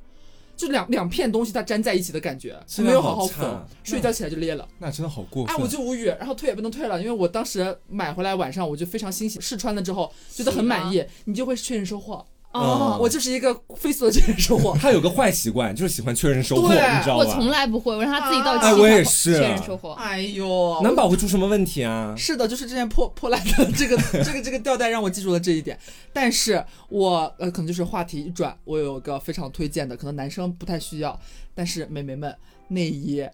[0.56, 4.66] 就两两片东西它粘在一起的感觉，没有好好缝，睡觉起来就裂了。
[4.78, 12.24] 那真的好过哎，我就无语，然后退也不能退了，因为我当时买回来晚上我就非常欣喜，试穿了之后觉得很满意，你就会确认收货。
[12.58, 14.76] 哦我就是一个飞速的确认收货。
[14.80, 17.24] 他有个坏习惯，就是喜欢确认收货，对你知道吧？
[17.24, 19.92] 我从来不会，我让他自己到哎我也是确认收货。
[19.92, 22.14] 哎呦，能保会出什么问题啊？
[22.16, 25.78] 是的，就是这件破破烂的这个 这个这个吊带让我记住了这一点。
[26.12, 31.18] 但是我呃，可能就是话题一转，我有个非常推荐的，可能男生不太需要，
[31.54, 32.34] 但是美眉们
[32.68, 33.26] 内衣，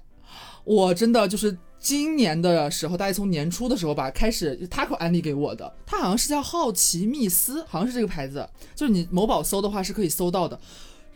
[0.65, 10.59] 我真的就是今年的时候，大概从年初的时候吧，开始 Taco 安利给我的，它好像是叫好奇密斯，好像是这个牌子，就是你某宝搜的话是可以搜到的。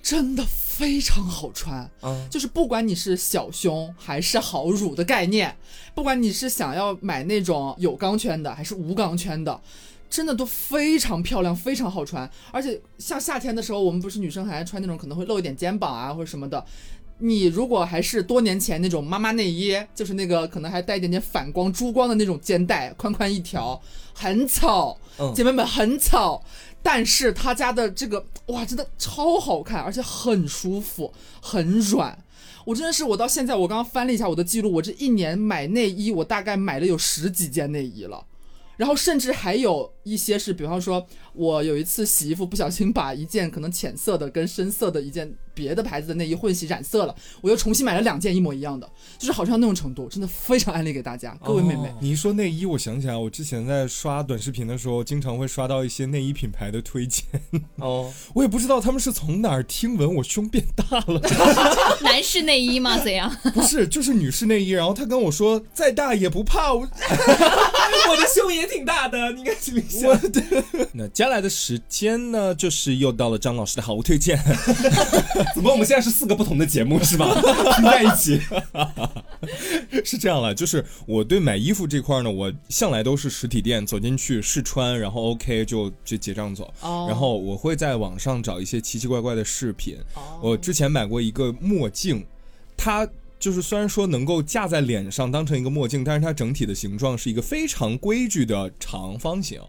[0.03, 5.57] 真的非常好穿，嗯就是不管你是小胸还是好乳的概念，
[5.97, 9.61] 不管你是想要买那种有钢圈的还是无钢圈的，
[10.09, 12.31] 真的都非常漂亮，非常好穿。
[12.53, 16.65] 而且像夏天的时候，我们不是女生还爱穿那种可能会露一点肩膀啊或者什么的。
[17.19, 23.81] 你如果还是多年前那种妈妈内衣，就是那个可能还带一点点反光、珠光的那种肩带，宽宽一条，
[24.13, 26.43] 很丑，嗯姐妹们很丑。
[26.83, 32.17] 但是他家的这个哇，真的超好看，而且很舒服，很软。
[32.65, 38.25] 我真的是，我到现在我刚刚翻了一下我的记录，我这一年买内衣，我大概买了有十几件内衣了。
[38.77, 41.05] 然后甚至还有一些是，比方说，
[41.37, 51.89] 我有一次洗衣服不小心把一件可能浅色的跟深色的一件别的牌子的内衣混洗染色了，我又重新买了两件一模一样的，就是好像那种程度，真的非常安利给大家，各位妹妹。
[51.89, 57.25] 哦你一说内衣，我想起来，我之前在刷短视频的时候，经常会刷到一些内衣品牌的推荐，
[57.77, 61.21] 哦， 我也不知道他们是从哪儿听闻我胸变大了，
[62.03, 62.99] 男 士内衣吗？
[62.99, 63.31] 怎样？
[63.55, 66.81] 不是，就是女士内衣，然后他跟我说再大也不怕，我
[68.11, 70.29] 我的胸也挺大的，你应该去理一我下。
[70.29, 70.65] 的。
[70.93, 74.39] 那接下来的时间呢，就是又到了张老师的好物推荐。
[75.57, 77.35] 怎么我们现在是四个不同的节目是吧？
[77.75, 78.41] 拼在一起。
[80.05, 86.73] 是这样了，就是我对买衣服这块呢，我向来都是实体店走进去试穿，然后 OK 就就结账走。
[86.81, 89.97] 哦然后我会在网上找一些奇奇怪怪的饰品。
[90.15, 92.25] 哦我之前买过一个墨镜，
[92.77, 93.09] 它。
[93.39, 99.61] 就是虽然说能够架在脸上当成一个墨镜，但是它整体的形状是一个非常规矩的长方形。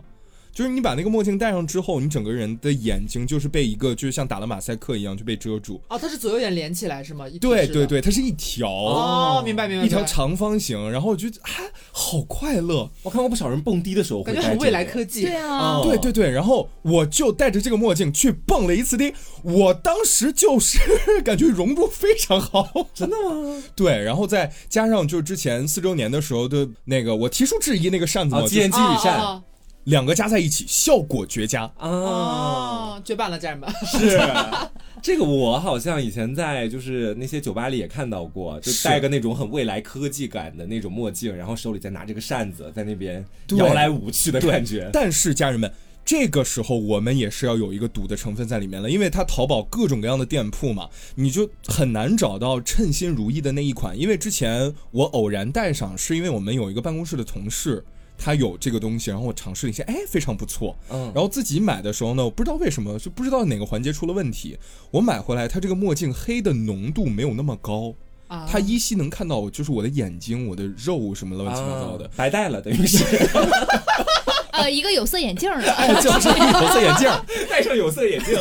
[0.58, 5.80] 就是你把那个墨镜戴上之后，你整个人的眼睛就是被一个就是像打了马赛克一样就被遮住。
[5.88, 7.26] 哦，它是左右眼连起来是吗？
[7.39, 7.86] 对对。
[7.86, 8.68] 对，它是一条。
[8.68, 9.86] 哦，明白明白。
[9.86, 11.51] 一条长方形，然后我觉得啊，
[11.91, 12.89] 好快乐。
[13.03, 15.22] 我看过不少人蹦迪的时候会感觉很未来科技。
[15.26, 20.80] 对啊，哦对对对，然后我就戴着这个墨镜去蹦了一次迪，我当时就是
[21.24, 23.62] 感觉融入非常好，真的吗？
[23.78, 29.43] 对，然后再加上就是之前四周年的时候的那个，我提出质疑那个扇子嘛，纪念金羽扇哦
[29.88, 31.63] 两个加在一起，效果绝佳。
[31.79, 33.69] 哦啊，哦，绝版了，家人们。
[33.85, 34.19] 是。
[35.01, 44.89] 这个我好像以前在就是那些酒吧里也看到过，就戴个那种很未来科技感的那种墨镜，然后手里再拿着个扇子在那边摇来舞去的感觉。
[44.91, 45.71] 但是家人们。
[46.03, 53.99] 这个时候我们也是要有一个赌的成分在里面了，因为它淘宝各种各样的店铺嘛，你就很难找到称心如意的那一款。
[53.99, 57.83] 因为之前我偶然戴上，是因为我们有一个办公室的同事，
[58.18, 60.76] 他有这个东西，然后我尝试了一下，哎，非常不错。
[60.89, 64.57] 嗯，然后自己买的时候呢，我不知道为什么，就不知道哪个环节出了问题。
[64.91, 67.93] 我买回来，它这个墨镜黑的浓度没有那么高，
[68.28, 72.11] 啊它依稀能看到就是我的眼睛、我的肉什么乱七八糟的啊。
[72.15, 73.03] 白戴了，等于是
[74.51, 78.36] 呃，一个有色眼镜的，哎，就是有色眼镜儿， 戴上有色眼镜。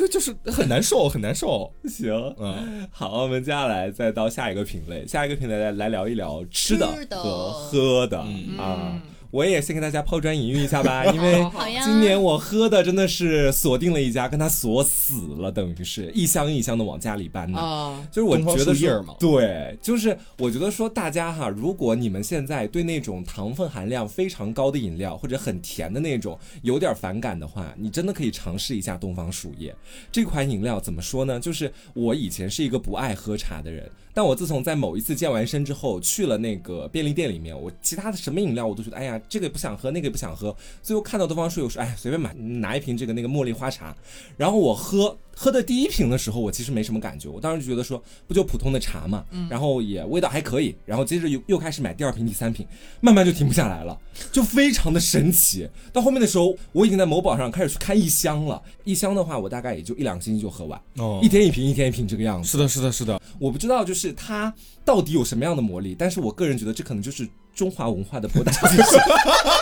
[0.00, 1.70] 对，就是很难受，很难受。
[1.84, 9.02] 行，嗯，好，我们接下来再到下一个品类，下一个品类来来聊一聊吃的和喝的、嗯啊。
[9.30, 11.46] 我也先给大家抛砖引玉一下吧， 因为
[11.84, 17.58] 今年我喝的真的是锁定了一家，跟他锁死了，等于是一箱一箱的往家里搬的。
[17.58, 29.74] 啊，就是我觉得说对，就是我觉得说大家哈，如果你们现在对那种糖分含量非常高的饮料或者很甜的那种有点反感的话，你真的可以尝试一下东方树叶
[30.10, 30.80] 这款饮料。
[30.80, 31.38] 怎么说呢？
[31.38, 33.90] 就是我以前是一个不爱喝茶的人，
[34.20, 40.54] 但我自从在某一次健完身之后，去了那个便利店里面，我其他的什么饮料我都觉得，哎呀，这个也不想喝，那个也不想喝。
[40.82, 43.96] 最后看到东方树叶，我说，哎，随便买，拿一瓶这个那个茉莉花茶，
[44.36, 52.66] 然后我喝，喝的第一瓶的时候，我其实没什么感觉，我当时就觉得说不就普通的茶嘛，然后也味道还可以，然后接着又又开始买第二瓶、第三瓶，
[53.00, 53.98] 慢慢就停不下来了，
[54.30, 55.68] 就非常的神奇。
[55.92, 62.48] 到后面的时候，我已经在某宝上开始去看一箱了，一箱的话我大概也就一两个星期就喝完，哦一天一瓶，一天一瓶这个样子。
[62.50, 64.52] 是的，是的，是的，我不知道就是它
[64.84, 67.26] 到底有什么样的魔力，但是我个人觉得这可能就是
[67.60, 68.98] 中华文化的博大精深，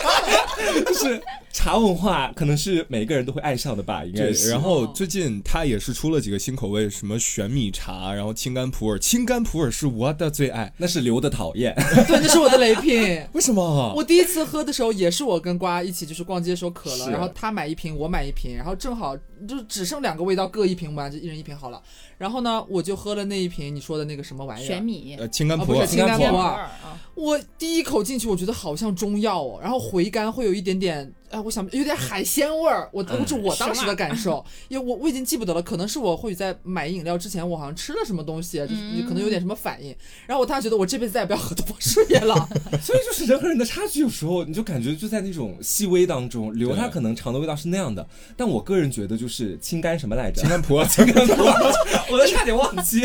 [0.87, 1.21] 就是
[1.51, 4.31] 茶文化可能是每个人都会爱上的吧，应该。
[4.31, 4.51] 是。
[4.51, 10.71] 然后最近他也是出了几个新口味，什么玄米茶，然后青柑普洱，青柑普洱是我的最爱。
[10.77, 11.75] 那是刘的讨厌，
[12.07, 13.21] 对，那是我的雷品。
[13.33, 13.93] 为什么？
[13.93, 19.13] 我第一次喝的时候，也是我跟瓜一起，就是逛街的时候渴了，然后他买一瓶，我买一瓶，然后正好
[19.47, 21.81] 就只剩两个味道，各一瓶吧，就一人一瓶好了。
[22.17, 26.69] 然后呢，我就喝了那一瓶你说的那个什么玩意儿，玄米、呃，青甘普不是，青柑普洱。
[27.15, 42.35] 我第一口进去，我觉得好像中药哦，然后回甘会有一点点，哎，我想有点海鲜味儿，我嗯这我当时的感受， 因为我我已经记不得了，可能是我或许在买饮料之前，我好像吃了什么东西，就是嗯可能有点什么反应，然后我突然觉得我这辈子再也不要喝多宝树叶了，
[42.81, 46.53] 所以就是人和人的差距，有时候你就感觉就在那种细微当中。
[46.53, 50.41] 刘对他可能尝的味道是那样的，但我个人觉得就是青柑什么来着？
[50.41, 51.73] 青柑 普洱，青柑普洱，
[52.11, 53.01] 我都差点忘记。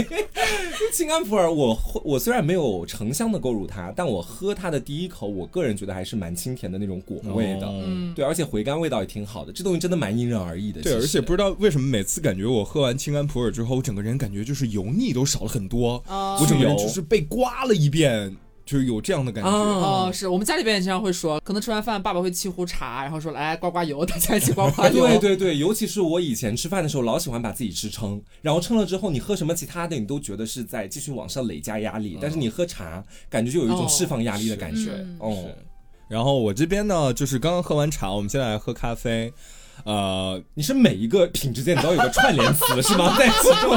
[0.93, 7.67] 青柑普洱，我我虽然没有成箱的购入它，但我喝它的第一口，我个人觉得还是蛮清甜的那种果味的。
[7.67, 10.81] 哦嗯，对，而且回甘味道也挺好的，这东西真的蛮因人而异的。
[10.81, 18.35] 对，而且不知道为什么每次感觉我喝完青柑普洱之后，我整个人感觉就是油腻都少了很多，啊我整个人就是被刮了一遍，
[18.65, 19.51] 就是有这样的感觉。
[19.51, 25.07] 啊哦，是我们家里边也经常会说，可能吃完饭爸爸会沏壶茶，然后说来刮刮油， 大家一起刮刮油。
[25.07, 34.93] 对对对，尤其是我以前吃饭的时候，老喜欢把自己吃撑，然后撑了之后，你喝什么其他的，你都觉得是在继续往上累加压力，但是你喝茶，感觉就有一种释放压力的感觉。
[34.93, 35.49] 嗯哦，
[36.15, 39.33] 然后我这边呢，就是刚刚喝完茶，我们现在来喝咖啡。
[39.85, 43.13] 呃，你是每一个品质间你都要有个串联词是吗？
[43.19, 43.77] 在其中，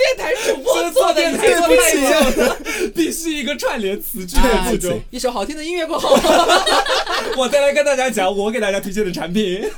[0.00, 2.56] 电台主播做电台做对不了，
[2.94, 5.00] 必须一个串联词句啊在其中。
[5.10, 6.16] 一首好听的音乐过后，
[7.36, 9.62] 我再来跟大家讲我给大家推荐的产品。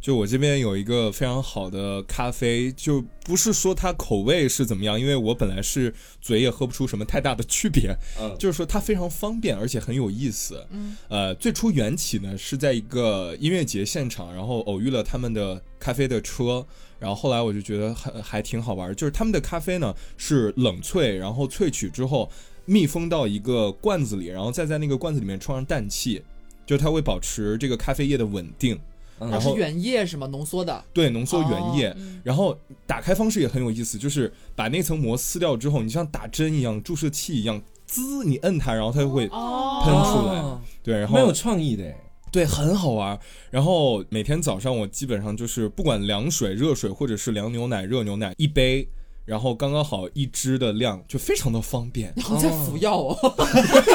[0.00, 10.62] 就我这边有一个非常好的咖啡，就不是说它口味是怎么样，因为我本来是嘴也喝不出什么太大的区别，嗯，就是说它非常方便，而且很有意思。
[10.70, 16.66] 嗯，呃，最初缘起呢是在一个音乐节现场，然后偶遇了他们的咖啡的车，
[17.04, 22.30] 然后后来我就觉得还还挺好玩儿，就是他们的咖啡呢是冷萃，然后萃取之后
[22.64, 26.22] 密封到一个罐子里，然后再在那个罐子里面装上氮气，
[26.64, 28.74] 就它会保持这个咖啡液的稳定。
[29.20, 30.26] 嗯然后是原液是吗？
[30.26, 30.84] 浓缩的。
[30.92, 40.40] 对，浓缩原液，哦嗯然后打开方式也很有意思，就是把那层膜撕掉之后，你像打针一样，注射器一样，滋，你摁它，然后它就会哦喷出来。
[40.40, 41.96] 哦对，然后蛮有创意的哎。
[42.34, 43.16] 对，很好玩。
[43.48, 48.88] 然后每天早上我基本上就是不管凉水、热水或者是凉牛奶、热牛奶一杯，
[49.24, 52.12] 然后刚刚好一支的量，就非常的方便。
[52.16, 53.16] 然后在服药哦，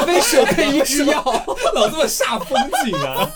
[0.02, 1.22] 一杯水配一支药。
[1.76, 3.30] 老这么煞风景啊！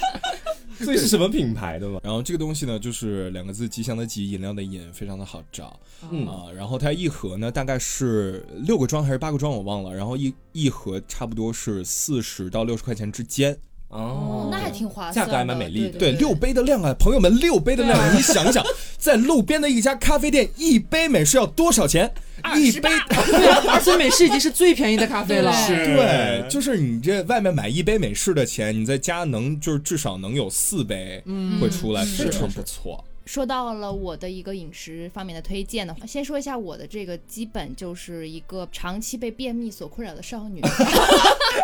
[0.82, 2.00] 所以是什么品牌的嘛？
[2.02, 5.78] 然后这个东西呢，就是两个字：吉祥的吉，饮料的饮，非常的好找。
[6.10, 13.58] 嗯啊，然后它一盒呢大概是六个装还是八个装我忘了，然后一一盒差不多是四十到六十块钱之间。
[13.90, 18.64] 哦，那还挺划算，价格还蛮美丽的对，六杯的量啊，朋友们，六杯的量， 你想一想，
[18.96, 22.10] 在路边的一家咖啡店，一杯美式要多少钱？
[22.56, 25.52] 一杯， 对啊，而且美式已经是最便宜的咖啡了。
[25.66, 31.22] 对对，就是你这外面买一杯美式的钱，你在家能就是至少能有四杯
[31.60, 33.04] 会出来，嗯非常不错。
[33.30, 40.60] 说到了我的一个饮食方面的推荐的话，先说一下我的这个基本就是一个长期被便秘所困扰的少女，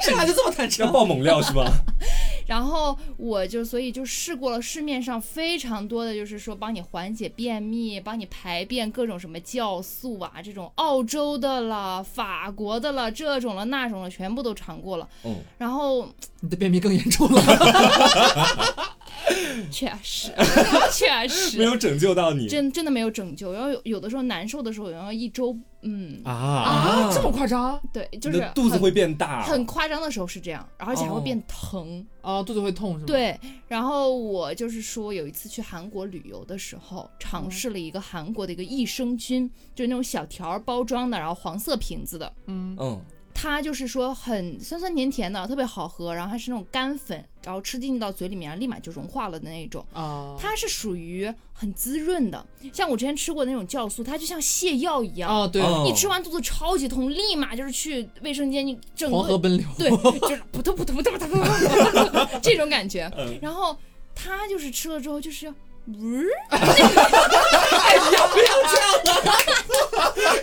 [0.01, 0.93] 上来就这么坦要诚。
[0.93, 1.69] 爆猛料是吧？
[2.47, 15.09] 然后我就所以就试过了市面上非常多的，就是说帮你缓解便秘、帮你排便各种什么酵素啊，这种澳洲的了、法国的了，这种了那种了，全部都尝过了。
[15.25, 16.09] 嗯，然后
[16.39, 17.43] 你的便秘更严重了。
[19.71, 20.33] 确实，
[20.93, 23.53] 确实没有拯救到你真真的没有拯救。
[23.53, 26.31] 然后有有的时候难受的时候，然后一周，嗯，啊！
[26.33, 27.81] 啊，这么夸张？
[27.93, 32.07] 对，就是肚子会变大，很夸张的时候是这样，而且还会哦变疼。
[32.21, 42.33] 啊，肚子会痛是吗？，对，然后我就是说有一次去韩国旅游的时候，尝试了一个韩国的一个益生菌，就是那种小条包装的，然后黄色瓶子的。
[42.47, 43.01] 嗯，嗯，
[43.39, 49.85] 它就是说很酸酸甜甜的，特别好喝，然后它是那种干粉，然后吃进到嘴里面立马就融化了的那种。
[49.93, 55.31] 啊，它是属于很滋润的，像我之前吃过那种酵素，它就像泻药一样。
[55.31, 59.67] 啊，对，哦你吃完肚子超级痛，立马就是去卫生间，你整个黄河奔流。
[59.77, 63.13] 对，就是扑通扑通扑通扑通扑通扑通这种感觉。
[63.19, 63.77] 嗯然后
[64.15, 65.53] 他就是吃了之后，就是
[65.85, 66.27] 不是，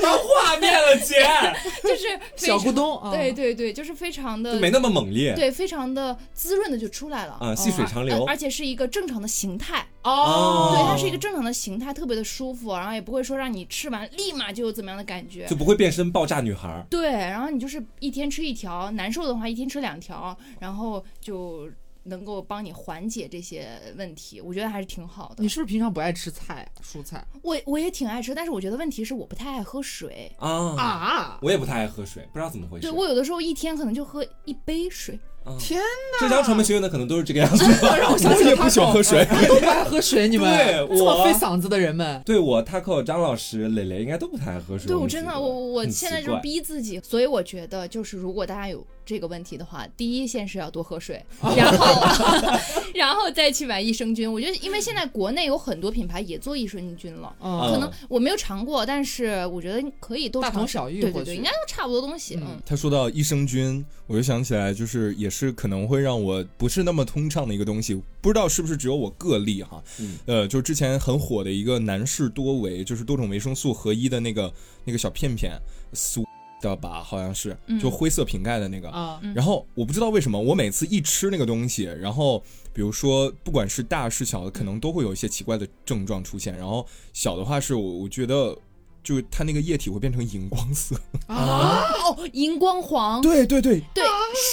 [0.01, 1.15] 有画面了，姐，
[1.83, 5.33] 就是小咕咚啊，对对对，就是非常的没那么猛烈。
[5.35, 15.55] 对，非常的滋润的就出来了嗯细水长流而而且是一个正常的形态，哦，对，它是一个正常的形态，特别的舒服，然后也不会说让你吃完立马就有怎么样的感觉就。
[15.55, 16.85] 不会变身爆炸女孩儿。
[16.89, 21.69] 对，然后你就是一天吃一条，难受的话一天吃两条，然后就
[22.03, 25.47] 能够帮你缓解这些问题，我觉得还是挺好的你。
[25.47, 30.31] 是不是平常不爱吃菜蔬菜我我也挺爱吃，但是我觉得问题是我不太爱喝水。
[30.37, 31.39] 啊，啊？
[31.41, 32.81] 我也不太爱喝水，不知道怎么回事。
[32.81, 35.79] 对我有的时候一天可能就喝一杯水，啊天
[36.19, 37.63] 浙江传媒学院的可能都是这个样子。
[37.81, 42.21] 哪， 让我想起也不喜欢喝水他都不爱喝水，你们对这么我费嗓子的人们。
[42.25, 44.87] 对我 Taco 张老师、磊磊应该都不太爱喝水。
[44.87, 51.23] 对我真的我我很现在就逼自己，所以我觉得就是如果大家有这个问题的话，第一先是要多喝水，
[51.55, 51.85] 然后
[52.95, 54.31] 然后再去买益生菌。
[54.31, 57.35] 我觉得因为现在国内有很多品牌也做益生菌了。
[57.41, 62.35] 嗯，可能我没有尝过，但是我觉得可以都大同尝试小异对对对，应该都差不多东西。
[62.35, 69.83] 嗯嗯，他说到益生菌，我就想起来，就是也是可能会让我不是那么通畅的一个东西，不知道是不是只有我个例哈。
[69.99, 74.53] 嗯呃，就之前很火的一个男士多维，就是多种维生素合一的那个
[74.85, 75.59] 那个小片片，
[75.93, 76.23] 苏
[76.69, 78.89] 的吧，好像是，嗯就灰色瓶盖的那个。
[79.35, 86.57] 然后我不知道为什么，我每次一吃那个东西，然后比如说不管是大是小的，可能都会有一些奇怪的症状出现。
[86.57, 88.57] 然后小的话是我我觉得，
[89.03, 90.95] 就是它那个液体会变成荧光色。
[91.27, 94.03] 啊，哦，荧光黄，对对对，对，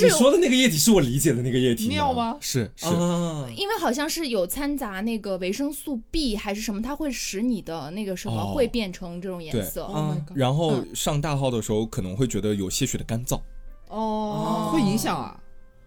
[0.03, 2.13] 你说的那个液体是我理解的那个液体尿？
[2.13, 2.37] 吗？
[2.41, 2.87] 是是。
[2.87, 8.53] 啊，因为好像是有掺杂那个维生素 B 还是什么，它会使你的那个什么哦。
[8.55, 9.63] 会变成这种颜对。
[9.63, 9.85] 色。
[9.85, 10.89] Oh god 然后嗯。
[10.95, 13.41] 上大号的时候可能会觉得有些许的干燥，
[13.89, 15.39] 哦，会影响啊。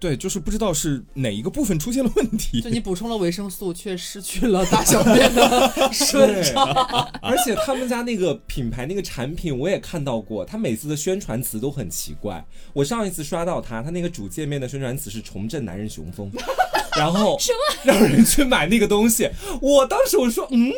[0.04, 2.70] 对，就是不知道是哪一个部分出现了问题就。
[2.70, 6.68] 你补充了维生素，却失去了大小便的顺畅。
[7.24, 12.45] 而且他们家那个品牌那个产品我也看到过，他每次的宣传词都很奇怪。
[12.74, 16.30] 我上一次刷到他，他那个主界面的宣传词是重振男人雄风，
[16.99, 17.58] 然后什么
[17.89, 19.30] 让人去买那个东西。
[19.62, 20.70] 我当时我说，嗯，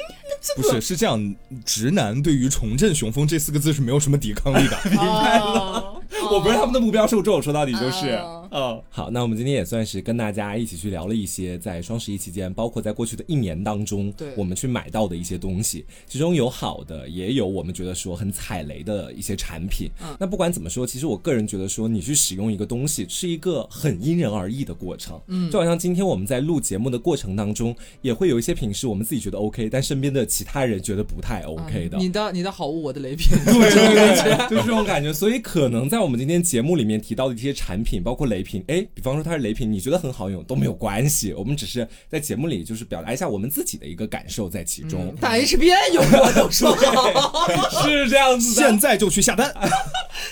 [0.58, 4.78] 不是，是这样，直男对于“重振雄风”这四个字是没有什么抵抗力的。
[4.88, 6.00] 明白了。
[6.32, 8.20] 我不是他们的目标受众，说到底就是，
[8.56, 19.90] 哦嗯，好，那我们今天也算是跟大家一起去聊了一些在双十一期间，包括在过去的一年当中，对我们去买到的一些东西，其中有好的，也有我们觉得说很踩雷的一些产品。
[20.02, 25.20] 嗯那不管怎么说，其实我个人觉得说，你去使用一个东西是一个很因人而异的过程。
[25.28, 31.98] 嗯，就好像今天我们在录节目的过程当中，也会有一些品是我们自己觉得 OK，但身边的其他人觉得不太 OK 的。
[31.98, 33.36] 你的你的好物，我的雷品。
[33.44, 35.12] 对对对， 就是这种感觉。
[35.12, 45.14] 所以可能在我们今天节目里面提到的一些产品，包括雷品，哎，比方说它是雷品，你觉得很好用都没有关系，我们只是在节目里就是表达一下我们自己的一个感受在其中。
[45.20, 47.50] 打 HBN 有过都说好。
[47.84, 49.52] 是这样子的现在就去下单。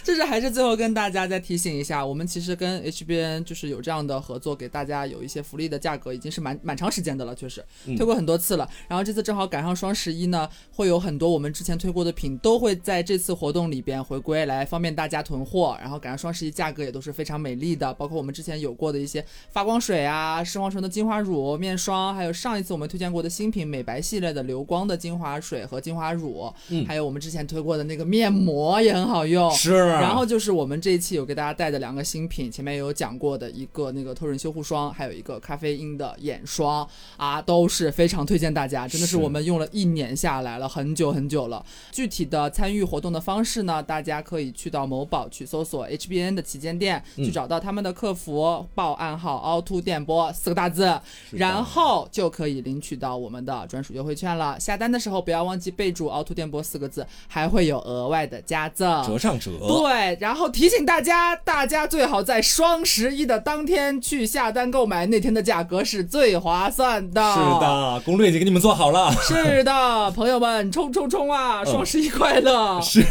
[0.01, 8.69] 就是还是最后跟大家再提醒一下，我们其实跟 HBN 就是有这样的合作，给大家有一些福利的价格，已经是蛮蛮长时间的了，确实嗯推过很多次了。
[8.87, 15.77] 然后这次正好赶上双十一呢，会有很多我们之前推过的品都会在这次活动里边回归，来方便大家囤货。
[15.81, 29.51] 然后赶上双十一，价格也都是非常美丽的，包括我们之前有过的一些发光水啊、视黄醇的精华乳、面霜，还有上一次我们推荐过的新品美白系列的流光的精华水和精华乳，嗯还有我们之前推过的那个面膜也很好用。
[29.51, 41.63] 是，然后就是我们这一期有给大家带的两个新品，前面有讲过的一个那个透润修护霜，还有一个咖啡因的眼霜啊，都是非常推荐大家，真的是是我们用了一年下来了，很久很久了。
[41.91, 50.99] 具体的参与活动的方式呢，大家可以去到某宝去搜索 HBN 的旗舰店，嗯去找到他们的客服，报暗号凹凸电波四个大字，
[51.31, 54.59] 然后就可以领取到我们的专属优惠券了。
[54.59, 59.05] 下单的时候不要忘记备注凹凸电波四个字，还会有额外的加赠。
[59.05, 59.51] 折上折。
[59.67, 67.21] 对，然后提醒大家，大家最好在双十一的当天去下单购买，那天的价格是最划算的。
[67.33, 69.11] 是，的，攻略已经给你们做好了。
[69.21, 71.61] 是的，朋友们，冲冲冲啊！
[71.63, 72.79] 嗯双十一快乐！
[72.81, 73.03] 是，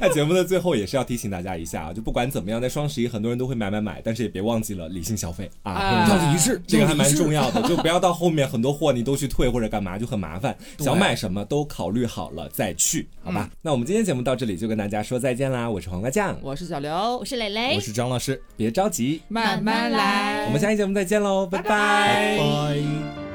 [0.00, 10.56] 在 节目的最后也是要提醒大家一下啊，就不管怎么样，在双十一很多人都会买买买，但是也别忘记了理性消费啊，要理智这个还蛮重要的， 就不要到后面很多货你都去退或者干嘛，就很麻烦。
[10.78, 13.48] 想买什么都考虑好了再去，好吧？
[13.62, 20.44] 那我们今天节目到这里就跟大家说再见啦，我是黄瓜酱，我是小刘我，是蕾蕾我，是张老师，别着急，慢慢来。
[20.44, 23.27] 我们下期节目再见喽，拜拜拜拜拜。